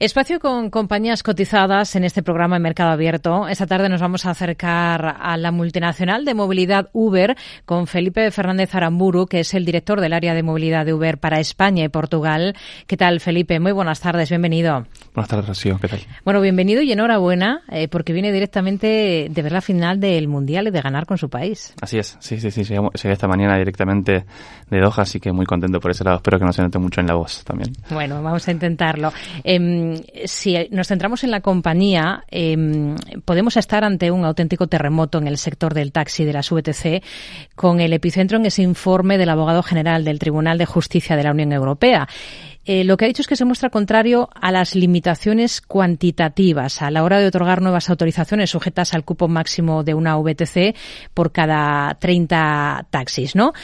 Espacio 0.00 0.40
con 0.40 0.70
compañías 0.70 1.22
cotizadas 1.22 1.94
en 1.94 2.04
este 2.04 2.22
programa 2.22 2.56
de 2.56 2.60
Mercado 2.60 2.90
Abierto. 2.90 3.46
Esta 3.48 3.66
tarde 3.66 3.90
nos 3.90 4.00
vamos 4.00 4.24
a 4.24 4.30
acercar 4.30 5.18
a 5.20 5.36
la 5.36 5.52
multinacional 5.52 6.24
de 6.24 6.32
movilidad 6.32 6.88
Uber 6.94 7.36
con 7.66 7.86
Felipe 7.86 8.30
Fernández 8.30 8.74
Aramburu, 8.74 9.26
que 9.26 9.40
es 9.40 9.52
el 9.52 9.66
director 9.66 10.00
del 10.00 10.14
área 10.14 10.32
de 10.32 10.42
movilidad 10.42 10.86
de 10.86 10.94
Uber 10.94 11.18
para 11.18 11.38
España 11.38 11.84
y 11.84 11.90
Portugal. 11.90 12.56
¿Qué 12.86 12.96
tal, 12.96 13.20
Felipe? 13.20 13.60
Muy 13.60 13.72
buenas 13.72 14.00
tardes, 14.00 14.30
bienvenido. 14.30 14.86
Buenas 15.14 15.28
tardes, 15.28 15.48
Rocío. 15.48 15.78
¿Qué 15.78 15.88
tal? 15.88 16.00
Bueno, 16.24 16.40
bienvenido 16.40 16.80
y 16.80 16.92
enhorabuena 16.92 17.60
eh, 17.70 17.86
porque 17.88 18.14
viene 18.14 18.32
directamente 18.32 19.26
de 19.28 19.42
ver 19.42 19.52
la 19.52 19.60
final 19.60 20.00
del 20.00 20.28
Mundial 20.28 20.68
y 20.68 20.70
de 20.70 20.80
ganar 20.80 21.04
con 21.04 21.18
su 21.18 21.28
país. 21.28 21.74
Así 21.82 21.98
es, 21.98 22.16
sí, 22.20 22.40
sí, 22.40 22.50
sí. 22.50 22.62
Llegué 22.64 23.12
esta 23.12 23.28
mañana 23.28 23.58
directamente 23.58 24.24
de 24.70 24.80
Doha, 24.80 25.02
así 25.02 25.20
que 25.20 25.30
muy 25.30 25.44
contento 25.44 25.78
por 25.78 25.90
ese 25.90 26.04
lado. 26.04 26.16
Espero 26.16 26.38
que 26.38 26.46
no 26.46 26.54
se 26.54 26.62
note 26.62 26.78
mucho 26.78 27.02
en 27.02 27.06
la 27.06 27.16
voz 27.16 27.44
también. 27.44 27.70
Bueno, 27.90 28.22
vamos 28.22 28.48
a 28.48 28.50
intentarlo. 28.50 29.12
Eh, 29.44 29.89
si 30.24 30.56
nos 30.70 30.88
centramos 30.88 31.24
en 31.24 31.30
la 31.30 31.40
compañía, 31.40 32.24
em, 32.28 32.96
podemos 33.24 33.56
estar 33.56 33.84
ante 33.84 34.10
un 34.10 34.24
auténtico 34.24 34.66
terremoto 34.66 35.18
en 35.18 35.26
el 35.26 35.38
sector 35.38 35.74
del 35.74 35.92
taxi 35.92 36.24
de 36.24 36.32
las 36.32 36.50
VTC, 36.50 37.02
con 37.54 37.80
el 37.80 37.92
epicentro 37.92 38.38
en 38.38 38.46
ese 38.46 38.62
informe 38.62 39.18
del 39.18 39.28
abogado 39.28 39.62
general 39.62 40.04
del 40.04 40.18
Tribunal 40.18 40.58
de 40.58 40.66
Justicia 40.66 41.16
de 41.16 41.24
la 41.24 41.32
Unión 41.32 41.52
Europea. 41.52 42.08
Eh, 42.72 42.84
lo 42.84 42.96
que 42.96 43.04
ha 43.04 43.08
dicho 43.08 43.22
es 43.22 43.26
que 43.26 43.34
se 43.34 43.44
muestra 43.44 43.68
contrario 43.68 44.28
a 44.32 44.52
las 44.52 44.76
limitaciones 44.76 45.60
cuantitativas 45.60 46.82
a 46.82 46.92
la 46.92 47.02
hora 47.02 47.18
de 47.18 47.26
otorgar 47.26 47.62
nuevas 47.62 47.90
autorizaciones 47.90 48.50
sujetas 48.50 48.94
al 48.94 49.04
cupo 49.04 49.26
máximo 49.26 49.82
de 49.82 49.92
una 49.94 50.16
VTC 50.16 50.76
por 51.12 51.32
cada 51.32 51.92
30 51.94 52.86
taxis, 52.88 53.34
¿no? 53.34 53.54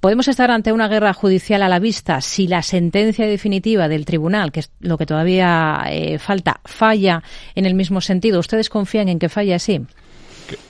Podemos 0.00 0.26
estar 0.26 0.50
ante 0.50 0.72
una 0.72 0.88
guerra 0.88 1.12
judicial 1.12 1.62
a 1.62 1.68
la 1.68 1.78
vista 1.78 2.20
si 2.20 2.48
la 2.48 2.62
sentencia 2.62 3.28
definitiva 3.28 3.86
del 3.86 4.04
tribunal, 4.04 4.50
que 4.50 4.58
es 4.58 4.72
lo 4.80 4.98
que 4.98 5.06
todavía 5.06 5.84
eh, 5.88 6.18
falta, 6.18 6.60
falla 6.64 7.22
en 7.54 7.64
el 7.64 7.74
mismo 7.74 8.00
sentido. 8.00 8.40
¿Ustedes 8.40 8.70
confían 8.70 9.08
en 9.08 9.20
que 9.20 9.28
falle 9.28 9.54
así? 9.54 9.86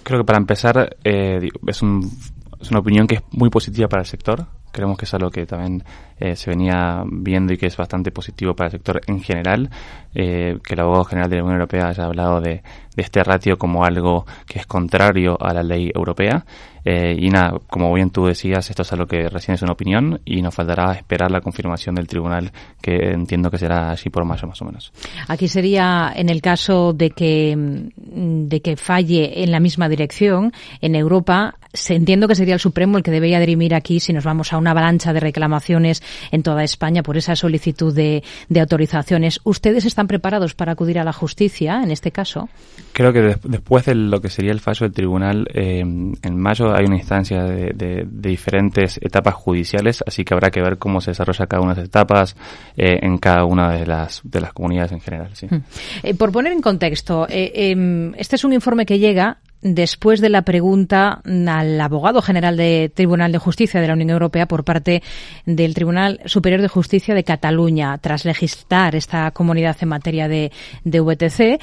Creo 0.02 0.20
que 0.20 0.26
para 0.26 0.36
empezar 0.36 0.94
eh, 1.04 1.38
es, 1.66 1.76
es 1.80 2.70
una 2.70 2.80
opinión 2.80 3.06
que 3.06 3.14
es 3.14 3.22
muy 3.30 3.48
positiva 3.48 3.88
para 3.88 4.02
el 4.02 4.06
sector 4.06 4.46
creemos 4.70 4.98
que 4.98 5.04
es 5.04 5.14
algo 5.14 5.30
que 5.30 5.46
también 5.46 5.82
eh, 6.20 6.36
se 6.36 6.50
venía 6.50 7.02
viendo 7.06 7.52
y 7.52 7.58
que 7.58 7.66
es 7.66 7.76
bastante 7.76 8.10
positivo 8.10 8.54
para 8.54 8.66
el 8.66 8.72
sector 8.72 9.00
en 9.06 9.20
general, 9.22 9.70
eh, 10.14 10.58
que 10.64 10.74
el 10.74 10.80
abogado 10.80 11.04
general 11.04 11.30
de 11.30 11.36
la 11.36 11.42
Unión 11.42 11.56
Europea 11.60 11.88
haya 11.88 12.04
hablado 12.04 12.40
de, 12.40 12.62
este 12.96 13.22
ratio 13.22 13.58
como 13.58 13.84
algo 13.84 14.26
que 14.46 14.58
es 14.58 14.66
contrario 14.66 15.38
a 15.40 15.54
la 15.54 15.62
ley 15.62 15.90
europea. 15.94 16.44
Eh, 16.84 17.16
y 17.18 17.28
nada, 17.28 17.58
como 17.68 17.92
bien 17.92 18.10
tú 18.10 18.26
decías, 18.26 18.70
esto 18.70 18.82
es 18.82 18.92
algo 18.92 19.06
que 19.06 19.28
recién 19.28 19.54
es 19.54 19.62
una 19.62 19.72
opinión 19.72 20.20
y 20.24 20.40
nos 20.40 20.54
faltará 20.54 20.92
esperar 20.92 21.30
la 21.30 21.40
confirmación 21.40 21.94
del 21.94 22.06
tribunal, 22.06 22.50
que 22.80 23.10
entiendo 23.10 23.50
que 23.50 23.58
será 23.58 23.90
así 23.90 24.08
por 24.10 24.24
mayo 24.24 24.48
más 24.48 24.62
o 24.62 24.64
menos. 24.64 24.92
Aquí 25.26 25.48
sería 25.48 26.12
en 26.16 26.28
el 26.28 26.40
caso 26.40 26.92
de 26.94 27.10
que, 27.10 27.54
mm, 27.56 28.48
de 28.48 28.62
que 28.62 28.76
falle 28.76 29.42
en 29.42 29.50
la 29.50 29.60
misma 29.60 29.88
dirección 29.88 30.52
en 30.80 30.94
Europa, 30.94 31.56
entiendo 31.88 32.26
que 32.26 32.34
sería 32.34 32.54
el 32.54 32.60
Supremo 32.60 32.96
el 32.96 33.02
que 33.02 33.10
debería 33.10 33.40
dirimir 33.40 33.74
aquí 33.74 34.00
si 34.00 34.12
nos 34.12 34.24
vamos 34.24 34.52
a 34.52 34.58
una 34.58 34.70
avalancha 34.70 35.12
de 35.12 35.20
reclamaciones 35.20 36.02
en 36.30 36.42
toda 36.42 36.64
España 36.64 37.02
por 37.02 37.16
esa 37.16 37.36
solicitud 37.36 37.94
de, 37.94 38.22
de 38.48 38.60
autorizaciones. 38.60 39.40
¿Ustedes 39.44 39.84
están 39.84 40.06
preparados 40.06 40.54
para 40.54 40.72
acudir 40.72 40.98
a 40.98 41.04
la 41.04 41.12
justicia 41.12 41.82
en 41.82 41.90
este 41.90 42.12
caso? 42.12 42.48
Creo 42.92 43.12
que 43.12 43.36
después 43.44 43.84
de 43.86 43.94
lo 43.94 44.20
que 44.20 44.28
sería 44.28 44.52
el 44.52 44.60
fallo 44.60 44.86
del 44.86 44.92
tribunal, 44.92 45.46
eh, 45.54 45.80
en 45.80 46.38
mayo 46.38 46.74
hay 46.74 46.84
una 46.86 46.96
instancia 46.96 47.44
de, 47.44 47.72
de, 47.74 48.04
de, 48.06 48.28
diferentes 48.28 48.98
etapas 49.02 49.34
judiciales, 49.34 50.02
así 50.06 50.24
que 50.24 50.34
habrá 50.34 50.50
que 50.50 50.60
ver 50.60 50.78
cómo 50.78 51.00
se 51.00 51.12
desarrolla 51.12 51.46
cada 51.46 51.62
una 51.62 51.74
de 51.74 51.80
las 51.80 51.88
etapas 51.88 52.36
eh, 52.76 52.98
en 53.02 53.18
cada 53.18 53.44
una 53.44 53.72
de 53.72 53.86
las, 53.86 54.20
de 54.24 54.40
las 54.40 54.52
comunidades 54.52 54.92
en 54.92 55.00
general. 55.00 55.30
Sí. 55.34 55.46
Hmm. 55.46 55.62
Eh, 56.02 56.14
por 56.14 56.32
poner 56.32 56.52
en 56.52 56.60
contexto, 56.60 57.26
eh, 57.28 57.70
em, 57.70 58.14
este 58.16 58.36
es 58.36 58.44
un 58.44 58.52
informe 58.52 58.86
que 58.86 58.98
llega 58.98 59.38
después 59.62 60.20
de 60.20 60.28
la 60.28 60.42
pregunta 60.42 61.20
al 61.24 61.80
abogado 61.80 62.22
general 62.22 62.56
de 62.56 62.90
Tribunal 62.94 63.32
de 63.32 63.38
Justicia 63.38 63.80
de 63.80 63.88
la 63.88 63.94
Unión 63.94 64.10
Europea 64.10 64.46
por 64.46 64.64
parte 64.64 65.02
del 65.46 65.74
Tribunal 65.74 66.20
Superior 66.26 66.62
de 66.62 66.68
Justicia 66.68 67.14
de 67.14 67.24
Cataluña, 67.24 67.98
tras 67.98 68.24
legislar 68.24 68.94
esta 68.94 69.30
comunidad 69.32 69.76
en 69.80 69.88
materia 69.88 70.28
de, 70.28 70.52
de 70.84 71.00
VTC, 71.00 71.60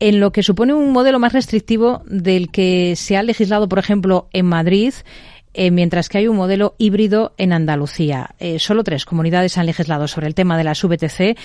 en 0.00 0.20
lo 0.20 0.32
que 0.32 0.42
supone 0.42 0.74
un 0.74 0.92
modelo 0.92 1.18
más 1.18 1.32
restrictivo 1.32 2.02
del 2.06 2.50
que 2.50 2.94
se 2.96 3.16
ha 3.16 3.22
legislado, 3.22 3.68
por 3.68 3.78
ejemplo, 3.78 4.28
en 4.32 4.46
Madrid, 4.46 4.94
eh, 5.54 5.70
mientras 5.70 6.08
que 6.08 6.18
hay 6.18 6.28
un 6.28 6.36
modelo 6.36 6.74
híbrido 6.78 7.34
en 7.36 7.52
Andalucía. 7.52 8.30
Eh, 8.38 8.58
solo 8.58 8.84
tres 8.84 9.04
comunidades 9.04 9.58
han 9.58 9.66
legislado 9.66 10.06
sobre 10.06 10.28
el 10.28 10.34
tema 10.34 10.56
de 10.56 10.64
las 10.64 10.84
VTC, 10.84 11.36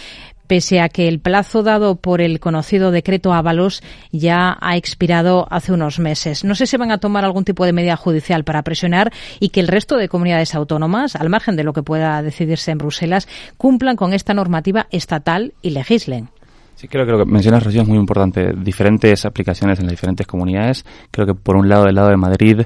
pese 0.47 0.81
a 0.81 0.89
que 0.89 1.07
el 1.07 1.19
plazo 1.19 1.63
dado 1.63 1.95
por 1.95 2.21
el 2.21 2.39
conocido 2.39 2.91
decreto 2.91 3.33
Ábalos 3.33 3.81
ya 4.11 4.57
ha 4.61 4.77
expirado 4.77 5.47
hace 5.49 5.73
unos 5.73 5.99
meses. 5.99 6.43
No 6.43 6.55
sé 6.55 6.67
si 6.67 6.77
van 6.77 6.91
a 6.91 6.97
tomar 6.97 7.25
algún 7.25 7.45
tipo 7.45 7.65
de 7.65 7.73
medida 7.73 7.95
judicial 7.95 8.43
para 8.43 8.63
presionar 8.63 9.11
y 9.39 9.49
que 9.49 9.59
el 9.59 9.67
resto 9.67 9.97
de 9.97 10.09
comunidades 10.09 10.55
autónomas, 10.55 11.15
al 11.15 11.29
margen 11.29 11.55
de 11.55 11.63
lo 11.63 11.73
que 11.73 11.83
pueda 11.83 12.21
decidirse 12.21 12.71
en 12.71 12.77
Bruselas, 12.77 13.27
cumplan 13.57 13.95
con 13.95 14.13
esta 14.13 14.33
normativa 14.33 14.87
estatal 14.91 15.53
y 15.61 15.71
legislen. 15.71 16.29
Sí, 16.75 16.87
creo 16.87 17.05
que 17.05 17.11
lo 17.11 17.19
que 17.19 17.25
mencionas, 17.25 17.63
Rocío, 17.63 17.83
es 17.83 17.87
muy 17.87 17.97
importante. 17.97 18.51
Diferentes 18.53 19.25
aplicaciones 19.25 19.79
en 19.79 19.85
las 19.85 19.91
diferentes 19.91 20.25
comunidades. 20.27 20.85
Creo 21.11 21.27
que 21.27 21.35
por 21.35 21.55
un 21.55 21.69
lado, 21.69 21.85
del 21.85 21.95
lado 21.95 22.09
de 22.09 22.17
Madrid, 22.17 22.61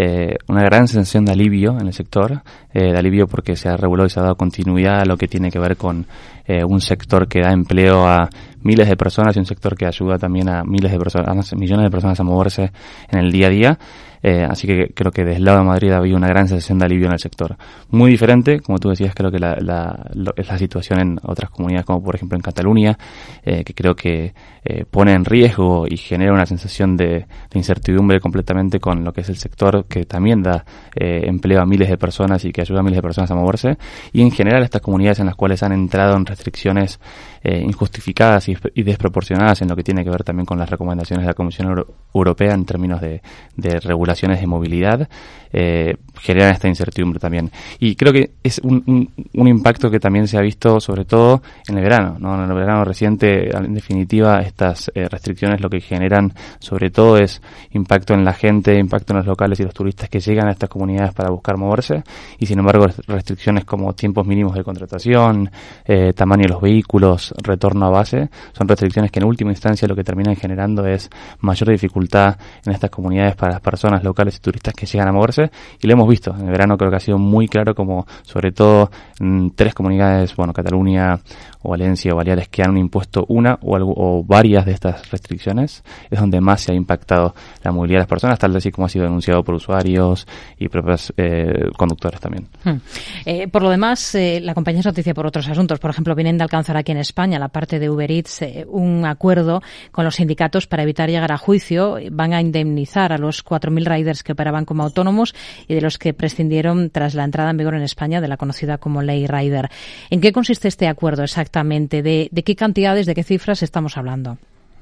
eh, 0.00 0.36
una 0.46 0.62
gran 0.62 0.86
sensación 0.86 1.24
de 1.24 1.32
alivio 1.32 1.76
en 1.80 1.88
el 1.88 1.92
sector, 1.92 2.42
eh, 2.72 2.92
de 2.92 2.96
alivio 2.96 3.26
porque 3.26 3.56
se 3.56 3.68
ha 3.68 3.76
regulado 3.76 4.06
y 4.06 4.10
se 4.10 4.20
ha 4.20 4.22
dado 4.22 4.36
continuidad 4.36 5.00
a 5.00 5.04
lo 5.04 5.16
que 5.16 5.26
tiene 5.26 5.50
que 5.50 5.58
ver 5.58 5.76
con 5.76 6.06
eh, 6.46 6.62
un 6.62 6.80
sector 6.80 7.26
que 7.26 7.40
da 7.40 7.50
empleo 7.50 8.06
a 8.06 8.28
miles 8.62 8.88
de 8.88 8.96
personas 8.96 9.34
y 9.34 9.40
un 9.40 9.46
sector 9.46 9.76
que 9.76 9.86
ayuda 9.86 10.16
también 10.16 10.48
a 10.48 10.62
miles 10.62 10.92
de 10.92 10.98
personas, 10.98 11.52
a 11.52 11.56
millones 11.56 11.84
de 11.84 11.90
personas 11.90 12.20
a 12.20 12.22
moverse 12.22 12.70
en 13.10 13.18
el 13.18 13.32
día 13.32 13.48
a 13.48 13.50
día. 13.50 13.78
Eh, 14.22 14.44
así 14.48 14.66
que 14.66 14.88
creo 14.94 15.12
que 15.12 15.24
desde 15.24 15.36
el 15.36 15.44
lado 15.44 15.58
de 15.58 15.64
Madrid 15.64 15.92
ha 15.92 15.98
habido 15.98 16.16
una 16.16 16.28
gran 16.28 16.48
sensación 16.48 16.78
de 16.78 16.86
alivio 16.86 17.06
en 17.06 17.12
el 17.12 17.18
sector. 17.18 17.56
Muy 17.90 18.10
diferente, 18.10 18.60
como 18.60 18.78
tú 18.78 18.88
decías, 18.88 19.14
creo 19.14 19.30
que 19.30 19.38
la, 19.38 19.56
la, 19.60 20.10
lo, 20.14 20.32
es 20.36 20.48
la 20.48 20.58
situación 20.58 21.00
en 21.00 21.20
otras 21.22 21.50
comunidades, 21.50 21.86
como 21.86 22.02
por 22.02 22.16
ejemplo 22.16 22.36
en 22.36 22.42
Cataluña, 22.42 22.98
eh, 23.44 23.62
que 23.64 23.74
creo 23.74 23.94
que 23.94 24.34
eh, 24.64 24.84
pone 24.90 25.12
en 25.12 25.24
riesgo 25.24 25.86
y 25.88 25.96
genera 25.96 26.32
una 26.32 26.46
sensación 26.46 26.96
de, 26.96 27.06
de, 27.06 27.26
incertidumbre 27.54 28.20
completamente 28.20 28.80
con 28.80 29.04
lo 29.04 29.12
que 29.12 29.20
es 29.20 29.28
el 29.28 29.36
sector 29.36 29.86
que 29.88 30.04
también 30.04 30.42
da 30.42 30.64
eh, 30.94 31.22
empleo 31.24 31.60
a 31.60 31.66
miles 31.66 31.88
de 31.88 31.98
personas 31.98 32.44
y 32.44 32.52
que 32.52 32.60
ayuda 32.60 32.80
a 32.80 32.82
miles 32.82 32.98
de 32.98 33.02
personas 33.02 33.30
a 33.30 33.34
moverse. 33.34 33.76
Y 34.12 34.22
en 34.22 34.30
general 34.30 34.62
estas 34.62 34.82
comunidades 34.82 35.20
en 35.20 35.26
las 35.26 35.36
cuales 35.36 35.62
han 35.62 35.72
entrado 35.72 36.16
en 36.16 36.26
restricciones 36.26 37.00
eh, 37.42 37.62
injustificadas 37.64 38.48
y, 38.48 38.82
desproporcionadas 38.82 39.62
en 39.62 39.68
lo 39.68 39.76
que 39.76 39.84
tiene 39.84 40.02
que 40.02 40.10
ver 40.10 40.24
también 40.24 40.44
con 40.44 40.58
las 40.58 40.68
recomendaciones 40.68 41.24
de 41.24 41.30
la 41.30 41.34
Comisión 41.34 41.68
Euro 41.68 41.86
Europea 42.12 42.52
en 42.52 42.64
términos 42.64 43.00
de, 43.00 43.22
de 43.56 43.80
regulaciones 43.80 44.40
de 44.40 44.46
movilidad, 44.46 45.08
eh, 45.52 45.96
generan 46.20 46.52
esta 46.52 46.68
incertidumbre 46.68 47.20
también. 47.20 47.50
Y 47.78 47.94
creo 47.94 48.12
que 48.12 48.32
es 48.42 48.58
un, 48.58 48.82
un, 48.86 49.26
un, 49.34 49.48
impacto 49.48 49.90
que 49.90 50.00
también 50.00 50.26
se 50.26 50.36
ha 50.36 50.40
visto 50.40 50.80
sobre 50.80 51.04
todo 51.04 51.42
en 51.68 51.78
el 51.78 51.84
verano, 51.84 52.16
¿no? 52.18 52.34
En 52.34 52.50
el 52.50 52.56
verano 52.56 52.84
reciente, 52.84 53.56
en 53.56 53.72
definitiva, 53.72 54.40
estas 54.40 54.90
eh, 54.94 55.08
restricciones 55.08 55.60
lo 55.60 55.70
que 55.70 55.80
generan 55.80 56.34
sobre 56.58 56.90
todo 56.90 57.18
es 57.18 57.40
impacto 57.70 58.14
en 58.14 58.24
la 58.24 58.32
gente, 58.32 58.78
impacto 58.78 59.12
en 59.12 59.18
los 59.18 59.26
locales 59.26 59.60
y 59.60 59.64
los 59.68 59.74
turistas 59.74 60.08
que 60.08 60.20
llegan 60.20 60.48
a 60.48 60.52
estas 60.52 60.68
comunidades 60.68 61.12
para 61.14 61.30
buscar 61.30 61.56
moverse 61.56 62.02
y 62.38 62.46
sin 62.46 62.58
embargo 62.58 62.86
restricciones 63.06 63.64
como 63.64 63.94
tiempos 63.94 64.26
mínimos 64.26 64.54
de 64.54 64.64
contratación, 64.64 65.50
eh, 65.84 66.12
tamaño 66.14 66.42
de 66.42 66.48
los 66.48 66.60
vehículos, 66.60 67.34
retorno 67.42 67.86
a 67.86 67.90
base, 67.90 68.30
son 68.52 68.66
restricciones 68.66 69.10
que 69.10 69.20
en 69.20 69.26
última 69.26 69.50
instancia 69.50 69.86
lo 69.86 69.94
que 69.94 70.04
terminan 70.04 70.36
generando 70.36 70.86
es 70.86 71.10
mayor 71.40 71.70
dificultad 71.70 72.36
en 72.64 72.72
estas 72.72 72.90
comunidades 72.90 73.36
para 73.36 73.52
las 73.52 73.60
personas 73.60 74.02
locales 74.02 74.36
y 74.36 74.40
turistas 74.40 74.74
que 74.74 74.86
llegan 74.86 75.08
a 75.08 75.12
moverse 75.12 75.50
y 75.80 75.86
lo 75.86 75.92
hemos 75.92 76.08
visto. 76.08 76.34
En 76.34 76.46
el 76.46 76.50
verano 76.50 76.76
creo 76.76 76.90
que 76.90 76.96
ha 76.96 77.00
sido 77.00 77.18
muy 77.18 77.48
claro 77.48 77.74
como 77.74 78.06
sobre 78.22 78.52
todo 78.52 78.90
en 79.20 79.52
tres 79.54 79.74
comunidades, 79.74 80.34
bueno, 80.34 80.52
Cataluña 80.52 81.18
o 81.62 81.70
Valencia 81.70 82.12
o 82.12 82.16
Baleares 82.16 82.48
que 82.48 82.62
han 82.62 82.76
impuesto 82.76 83.24
una 83.28 83.58
o, 83.62 83.76
algo, 83.76 83.92
o 83.96 84.24
varias 84.24 84.64
de 84.64 84.72
estas 84.72 85.10
restricciones 85.10 85.84
es 86.10 86.20
donde 86.20 86.40
más 86.40 86.62
se 86.62 86.72
ha 86.72 86.74
impactado 86.74 87.34
la 87.62 87.72
movilidad 87.72 87.98
de 87.98 88.02
las 88.02 88.08
personas, 88.08 88.38
tal 88.38 88.56
así 88.56 88.70
como 88.70 88.86
ha 88.86 88.88
sido 88.88 89.04
denunciado 89.04 89.42
por 89.42 89.54
usuarios 89.58 90.26
y 90.58 90.68
propios 90.68 91.12
eh, 91.16 91.70
conductores 91.76 92.20
también. 92.20 92.48
Hmm. 92.64 92.76
Eh, 93.24 93.48
por 93.48 93.62
lo 93.62 93.70
demás, 93.70 94.14
eh, 94.14 94.40
la 94.42 94.54
compañía 94.54 94.80
es 94.80 94.86
noticia 94.86 95.14
por 95.14 95.26
otros 95.26 95.48
asuntos. 95.48 95.78
Por 95.78 95.90
ejemplo, 95.90 96.14
vienen 96.14 96.38
de 96.38 96.44
alcanzar 96.44 96.76
aquí 96.76 96.92
en 96.92 96.98
España, 96.98 97.38
la 97.38 97.48
parte 97.48 97.78
de 97.78 97.90
Uber 97.90 98.10
Eats, 98.10 98.42
eh, 98.42 98.66
un 98.68 99.04
acuerdo 99.04 99.62
con 99.92 100.04
los 100.04 100.16
sindicatos 100.16 100.66
para 100.66 100.82
evitar 100.82 101.10
llegar 101.10 101.32
a 101.32 101.38
juicio. 101.38 101.98
Van 102.10 102.32
a 102.32 102.40
indemnizar 102.40 103.12
a 103.12 103.18
los 103.18 103.44
4.000 103.44 103.84
riders 103.84 104.22
que 104.22 104.32
operaban 104.32 104.64
como 104.64 104.82
autónomos 104.82 105.34
y 105.66 105.74
de 105.74 105.80
los 105.80 105.98
que 105.98 106.14
prescindieron 106.14 106.90
tras 106.90 107.14
la 107.14 107.24
entrada 107.24 107.50
en 107.50 107.56
vigor 107.56 107.74
en 107.74 107.82
España 107.82 108.20
de 108.20 108.28
la 108.28 108.36
conocida 108.36 108.78
como 108.78 109.02
Ley 109.02 109.26
Rider. 109.26 109.70
¿En 110.10 110.20
qué 110.20 110.32
consiste 110.32 110.68
este 110.68 110.88
acuerdo 110.88 111.22
exactamente? 111.22 112.02
¿De, 112.02 112.28
de 112.30 112.42
qué 112.42 112.56
cantidades, 112.56 113.06
de 113.06 113.14
qué 113.14 113.22
cifras 113.22 113.62
estamos 113.62 113.96
hablando? 113.96 114.38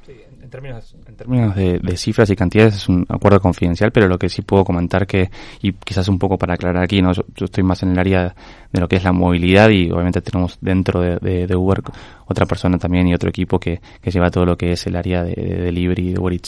En 0.09 0.51
términos, 0.51 0.95
en 1.07 1.17
términos 1.17 1.55
de, 1.55 1.97
cifras 1.97 2.31
y 2.31 2.37
cantidades 2.37 2.77
es 2.77 2.89
un 2.89 3.05
acuerdo 3.09 3.41
confidencial, 3.41 3.91
pero 3.91 4.07
lo 4.07 4.19
que 4.19 4.29
sí 4.29 4.43
puedo 4.43 4.65
comentar 4.65 5.07
que, 5.07 5.31
y 5.61 5.73
quizás 5.73 6.09
un 6.09 6.19
poco 6.19 6.39
para 6.39 6.55
aclarar 6.55 6.83
aquí, 6.83 7.03
no 7.03 7.13
yo, 7.13 7.25
estoy 7.37 7.65
más 7.65 7.83
en 7.83 7.91
el 7.91 7.99
área 7.99 8.35
de 8.73 8.81
lo 8.81 8.89
que 8.89 8.97
es 8.97 9.05
la 9.05 9.13
movilidad 9.13 9.71
y 9.71 9.91
obviamente 9.91 10.21
tenemos 10.21 10.59
dentro 10.61 11.01
de, 11.01 11.47
de, 11.47 11.57
Uber 11.57 11.83
otra 12.27 12.47
persona 12.47 12.79
también 12.79 13.09
y 13.09 13.15
otro 13.15 13.29
equipo 13.29 13.59
que, 13.59 13.81
que, 14.01 14.11
lleva 14.11 14.31
todo 14.31 14.45
lo 14.45 14.57
que 14.57 14.73
es 14.73 14.87
el 14.87 14.97
área 14.97 15.23
de, 15.23 15.35
delivery 15.35 16.13
de 16.13 16.21
Uber. 16.21 16.41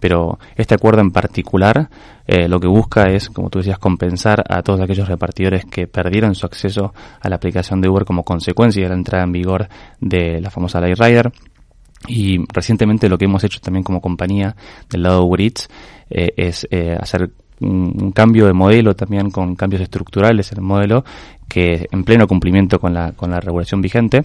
Pero 0.00 0.38
este 0.56 0.74
acuerdo 0.74 1.00
en 1.00 1.10
particular 1.10 1.88
eh, 2.26 2.48
lo 2.48 2.58
que 2.58 2.66
busca 2.66 3.10
es, 3.10 3.28
como 3.30 3.50
tú 3.50 3.58
decías, 3.58 3.78
compensar 3.78 4.42
a 4.48 4.62
todos 4.62 4.80
aquellos 4.80 5.08
repartidores 5.08 5.64
que 5.66 5.86
perdieron 5.86 6.34
su 6.34 6.46
acceso 6.46 6.94
a 7.20 7.28
la 7.28 7.36
aplicación 7.36 7.80
de 7.80 7.88
Uber 7.88 8.04
como 8.04 8.24
consecuencia 8.24 8.82
de 8.82 8.88
la 8.88 8.94
entrada 8.94 9.24
en 9.24 9.32
vigor 9.32 9.68
de 10.00 10.40
la 10.40 10.50
famosa 10.50 10.80
Ley 10.80 10.94
Rider 10.94 11.32
y 12.06 12.44
recientemente 12.52 13.08
lo 13.08 13.18
que 13.18 13.24
hemos 13.24 13.44
hecho 13.44 13.60
también 13.60 13.82
como 13.82 14.00
compañía 14.00 14.56
del 14.90 15.02
lado 15.02 15.20
de 15.20 15.26
Uber 15.26 15.40
Eats 15.40 15.68
eh, 16.10 16.32
es 16.36 16.66
eh, 16.70 16.96
hacer 17.00 17.30
un, 17.60 18.12
cambio 18.12 18.46
de 18.46 18.52
modelo 18.52 18.94
también 18.94 19.30
con 19.30 19.54
cambios 19.54 19.80
estructurales 19.80 20.52
en 20.52 20.58
el 20.58 20.64
modelo 20.64 21.04
que 21.48 21.86
en 21.90 22.04
pleno 22.04 22.26
cumplimiento 22.26 22.80
con 22.80 22.94
la, 22.94 23.12
con 23.12 23.30
la 23.30 23.38
regulación 23.38 23.80
vigente, 23.80 24.22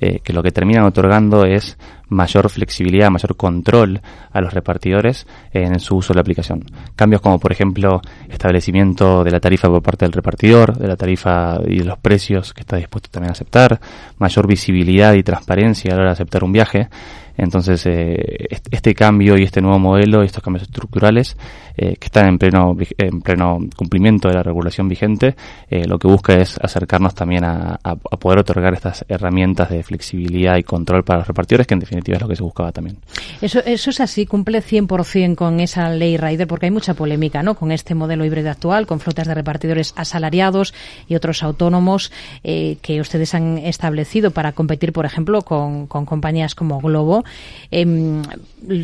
eh, 0.00 0.20
que 0.24 0.32
lo 0.32 0.42
que 0.42 0.50
terminan 0.50 0.84
otorgando 0.84 1.44
es 1.44 1.76
mayor 2.08 2.48
flexibilidad, 2.48 3.10
mayor 3.10 3.36
control 3.36 4.00
a 4.32 4.40
los 4.40 4.52
repartidores 4.52 5.26
en 5.52 5.78
su 5.80 5.96
uso 5.96 6.12
de 6.12 6.16
la 6.16 6.20
aplicación. 6.22 6.64
Cambios 6.96 7.20
como, 7.22 7.38
por 7.38 7.52
ejemplo, 7.52 8.00
establecimiento 8.28 9.22
de 9.22 9.30
la 9.30 9.40
tarifa 9.40 9.68
por 9.68 9.82
parte 9.82 10.06
del 10.06 10.12
repartidor, 10.12 10.76
de 10.76 10.88
la 10.88 10.96
tarifa 10.96 11.60
y 11.66 11.78
de 11.78 11.84
los 11.84 11.98
precios 11.98 12.52
que 12.52 12.62
está 12.62 12.76
dispuesto 12.76 13.10
también 13.10 13.30
a 13.30 13.32
aceptar, 13.32 13.80
mayor 14.18 14.46
visibilidad 14.46 15.12
y 15.14 15.22
transparencia 15.22 15.92
a 15.92 15.94
la 15.94 16.00
hora 16.00 16.10
de 16.10 16.14
aceptar 16.14 16.42
un 16.42 16.52
viaje, 16.52 16.88
entonces, 17.36 17.84
eh, 17.86 18.48
este 18.70 18.94
cambio 18.94 19.38
y 19.38 19.42
este 19.42 19.60
nuevo 19.60 19.78
modelo 19.78 20.22
y 20.22 20.26
estos 20.26 20.42
cambios 20.42 20.64
estructurales 20.64 21.36
eh, 21.76 21.96
que 21.96 22.06
están 22.06 22.26
en 22.26 22.38
pleno, 22.38 22.76
en 22.98 23.20
pleno 23.22 23.58
cumplimiento 23.76 24.28
de 24.28 24.34
la 24.34 24.42
regulación 24.42 24.88
vigente, 24.88 25.34
eh, 25.70 25.86
lo 25.86 25.98
que 25.98 26.08
busca 26.08 26.34
es 26.34 26.58
acercarnos 26.58 27.14
también 27.14 27.44
a, 27.44 27.78
poder 28.20 28.40
otorgar 28.40 28.74
estas 28.74 29.04
herramientas 29.08 29.70
de 29.70 29.82
flexibilidad 29.82 30.56
y 30.56 30.62
control 30.62 31.02
para 31.02 31.20
los 31.20 31.28
repartidores, 31.28 31.66
que 31.66 31.74
en 31.74 31.80
definitiva 31.80 32.16
es 32.16 32.22
lo 32.22 32.28
que 32.28 32.36
se 32.36 32.42
buscaba 32.42 32.72
también. 32.72 32.98
Eso, 33.40 33.60
eso 33.64 33.90
es 33.90 34.00
así, 34.00 34.26
cumple 34.26 34.62
100% 34.62 35.34
con 35.34 35.60
esa 35.60 35.90
ley 35.90 36.16
Rider, 36.16 36.46
porque 36.46 36.66
hay 36.66 36.70
mucha 36.70 36.94
polémica 36.94 37.42
¿no? 37.42 37.54
con 37.54 37.72
este 37.72 37.94
modelo 37.94 38.24
híbrido 38.24 38.50
actual, 38.50 38.86
con 38.86 39.00
flotas 39.00 39.26
de 39.26 39.34
repartidores 39.34 39.92
asalariados 39.96 40.74
y 41.08 41.14
otros 41.14 41.42
autónomos 41.42 42.12
que 42.42 43.00
ustedes 43.00 43.34
han 43.34 43.58
establecido 43.58 44.30
para 44.30 44.52
competir, 44.52 44.92
por 44.92 45.06
ejemplo, 45.06 45.42
con, 45.42 45.86
con 45.86 46.06
compañías 46.06 46.54
como 46.54 46.80
Globo. 46.80 47.24
Em, 47.70 48.22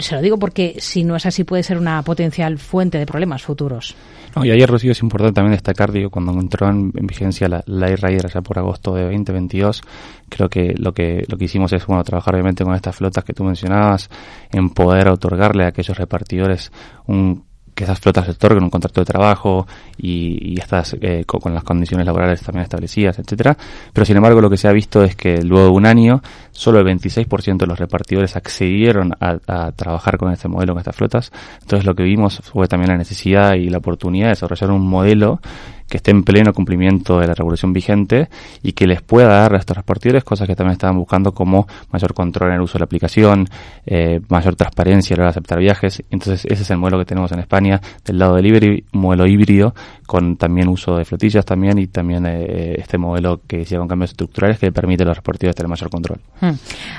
se 0.00 0.14
lo 0.14 0.23
digo 0.23 0.38
porque 0.38 0.76
si 0.79 1.05
no 1.05 1.17
es 1.17 1.26
así 1.26 1.44
puede 1.44 1.62
ser 1.62 1.79
una 1.79 2.02
potencial 2.02 2.58
fuente 2.78 2.98
de 2.98 3.06
problemas 3.06 3.42
futuros. 3.42 3.96
y 4.36 4.50
ayer, 4.52 4.70
Rocío, 4.70 4.92
es 4.92 5.02
importante 5.02 5.34
también 5.34 5.50
destacar, 5.50 5.90
cuando 6.12 6.30
entró 6.34 6.69
en, 6.69 6.92
vigencia 6.92 7.48
la 7.48 7.64
Ley 7.66 7.96
Rider 7.96 8.26
allá 8.26 8.40
por 8.40 8.56
agosto 8.56 8.94
de 8.94 9.02
2022, 9.02 9.82
creo 10.28 10.48
que 10.48 10.75
lo 10.78 10.94
que 10.94 11.25
lo 11.26 11.36
que 11.36 11.46
hicimos 11.46 11.72
es, 11.72 11.84
bueno, 11.86 12.04
trabajar 12.04 12.34
obviamente 12.36 12.62
con 12.62 12.76
estas 12.76 12.94
flotas 12.94 13.25
que 13.25 13.32
tú 13.32 13.42
mencionabas, 13.42 14.08
en 14.52 14.70
poder 14.70 15.08
otorgarle 15.08 15.64
a 15.64 15.69
aquellos 15.69 15.98
repartidores 15.98 16.70
un 17.08 17.47
que 17.78 17.84
esas 17.84 18.00
flotas 18.00 18.25
se 18.25 18.32
otorguen 18.32 18.64
un 18.64 18.70
contrato 18.70 19.00
de 19.00 19.04
trabajo 19.04 19.64
y, 19.96 20.58
estas 20.58 20.96
eh, 21.00 21.22
con, 21.25 21.54
las 21.54 21.62
condiciones 21.62 22.04
laborales 22.04 22.42
también 22.42 22.64
establecidas, 22.64 23.20
etcétera. 23.20 23.56
Pero 23.92 24.04
sin 24.04 24.16
embargo, 24.16 24.40
lo 24.40 24.50
que 24.50 24.56
se 24.56 24.66
ha 24.66 24.72
visto 24.72 25.04
es 25.04 25.14
que 25.14 25.40
luego 25.42 25.66
de 25.66 25.70
un 25.70 25.86
año, 25.86 26.20
solo 26.50 26.80
el 26.80 26.86
26% 26.86 27.56
de 27.56 27.66
los 27.69 27.78
repartidores 27.78 28.34
accedieron 28.34 29.12
a, 29.20 29.38
a, 29.46 29.70
trabajar 29.70 30.19
con 30.19 30.32
este 30.32 30.48
modelo, 30.48 30.72
con 30.72 30.80
estas 30.80 30.96
flotas. 30.96 31.30
Entonces, 31.62 31.86
lo 31.86 31.94
que 31.94 32.02
vimos 32.02 32.40
fue 32.42 32.66
también 32.66 32.90
la 32.90 32.98
necesidad 32.98 33.54
y 33.54 33.69
la 33.69 33.78
oportunidad 33.78 34.26
de 34.26 34.31
desarrollar 34.31 34.72
un 34.72 34.84
modelo 34.84 35.40
que 35.88 35.96
esté 35.96 36.11
en 36.11 36.23
pleno 36.23 36.52
cumplimiento 36.52 37.19
de 37.19 37.26
la 37.26 37.35
regulación 37.35 37.73
vigente 37.73 38.29
y 38.62 38.73
que 38.73 38.87
les 38.87 39.02
pueda 39.02 39.29
dar 39.29 39.55
a 39.55 39.58
estos 39.58 39.76
repartidores 39.76 40.23
cosas 40.23 40.46
que 40.46 40.55
también 40.55 40.73
estaban 40.73 40.96
buscando 40.96 41.32
como 41.32 41.67
mayor 41.90 42.14
control 42.14 42.50
en 42.50 42.56
el 42.56 42.62
uso 42.62 42.75
de 42.75 42.81
la 42.81 42.85
aplicación, 42.85 43.49
eh, 43.87 44.20
mayor 44.29 44.55
transparencia 44.55 45.14
a 45.14 45.17
la 45.17 45.23
hora 45.23 45.29
de 45.29 45.31
aceptar 45.31 45.58
viajes. 45.58 46.02
Entonces 46.11 46.44
ese 46.44 46.62
es 46.62 46.70
el 46.70 46.79
modelo 46.79 46.99
que 46.99 47.06
tenemos 47.06 47.32
en 47.32 47.40
España 47.40 47.81
del 48.05 48.19
lado 48.19 48.37
delivery, 48.37 48.85
un 48.93 49.00
modelo 49.00 49.26
híbrido 49.26 49.75
con 50.06 50.37
también 50.37 50.69
uso 50.69 50.96
de 50.96 51.05
flotillas 51.05 51.44
también 51.44 51.79
y 51.79 51.87
también 51.87 52.25
eh, 52.26 52.76
este 52.79 52.99
modelo 52.99 53.41
que 53.46 53.58
decía 53.58 53.79
con 53.79 53.88
cambios 53.88 54.11
estructurales 54.11 54.58
que 54.58 54.73
permite 54.73 55.05
a 55.05 55.06
los 55.06 55.17
repartidores 55.17 55.56
tener 55.56 55.69
mayor 55.69 55.91
control. 55.91 56.20
Hmm. 56.41 56.52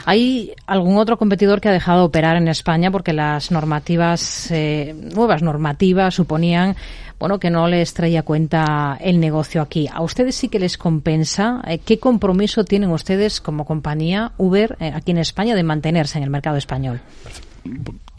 ¿Hay 0.06 0.52
algún 0.68 0.98
otro 0.98 1.18
competidor 1.18 1.62
que 1.62 1.70
ha 1.70 1.72
dejado 1.72 2.00
de 2.00 2.06
operar 2.06 2.38
en 2.38 2.48
España 2.48 2.92
porque 2.92 3.14
las 3.14 3.52
normativas, 3.52 4.52
eh, 4.52 4.96
nuevas 5.16 5.42
normativas 5.42 6.14
suponían 6.14 6.76
bueno, 7.20 7.38
que 7.38 7.50
no 7.50 7.68
les 7.68 7.94
traía 7.94 8.24
cuenta 8.24 8.79
el 9.00 9.20
negocio 9.20 9.62
aquí. 9.62 9.88
¿A 9.92 10.02
ustedes 10.02 10.36
sí 10.36 10.50
que 10.50 10.60
les 10.60 10.78
compensa? 10.78 11.62
Eh, 11.68 11.80
¿Qué 11.80 12.00
compromiso 12.00 12.64
tienen 12.64 12.92
ustedes 12.92 13.42
como 13.42 13.66
compañía 13.66 14.32
Uber 14.38 14.78
eh, 14.80 14.92
aquí 14.94 15.12
en 15.12 15.18
España 15.18 15.56
de 15.56 15.64
mantenerse 15.64 16.18
en 16.18 16.24
el 16.24 16.30
mercado 16.30 16.58
español? 16.58 17.02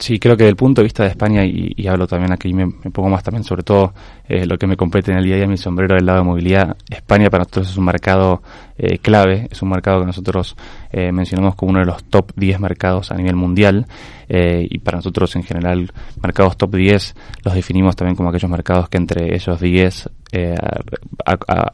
Sí, 0.00 0.18
creo 0.18 0.34
que 0.34 0.44
desde 0.44 0.52
el 0.52 0.56
punto 0.56 0.80
de 0.80 0.84
vista 0.84 1.02
de 1.02 1.10
España, 1.10 1.44
y, 1.44 1.86
hablo 1.86 2.06
también 2.06 2.32
aquí, 2.32 2.54
me, 2.54 2.64
me, 2.64 2.90
pongo 2.90 3.10
más 3.10 3.22
también 3.22 3.44
sobre 3.44 3.62
todo 3.62 3.92
eh, 4.26 4.46
lo 4.46 4.56
que 4.56 4.66
me 4.66 4.76
compete 4.76 5.10
en 5.10 5.18
el 5.18 5.24
día 5.24 5.34
a 5.34 5.38
día, 5.38 5.46
mi 5.46 5.58
sombrero 5.58 5.96
del 5.96 6.06
lado 6.06 6.20
de 6.20 6.24
movilidad, 6.24 6.76
España 6.88 7.28
para 7.28 7.42
nosotros 7.42 7.68
es 7.68 7.76
un 7.76 7.84
mercado 7.84 8.42
eh, 8.78 8.98
clave, 8.98 9.48
es 9.50 9.60
un 9.60 9.68
mercado 9.68 10.00
que 10.00 10.06
nosotros 10.06 10.56
eh, 10.90 11.12
mencionamos 11.12 11.54
como 11.54 11.72
uno 11.72 11.80
de 11.80 11.86
los 11.86 12.04
top 12.04 12.32
10 12.36 12.60
mercados 12.60 13.10
a 13.10 13.16
nivel 13.16 13.36
mundial, 13.36 13.86
y 14.32 14.78
para 14.78 14.98
nosotros 14.98 15.34
en 15.34 15.42
general, 15.42 15.90
mercados 16.22 16.56
top 16.56 16.76
10 16.76 17.16
los 17.42 17.52
definimos 17.52 17.96
también 17.96 18.14
como 18.14 18.28
aquellos 18.28 18.48
mercados 18.48 18.88
que 18.88 18.96
entre 18.96 19.34
esos 19.34 19.60
10 19.60 20.08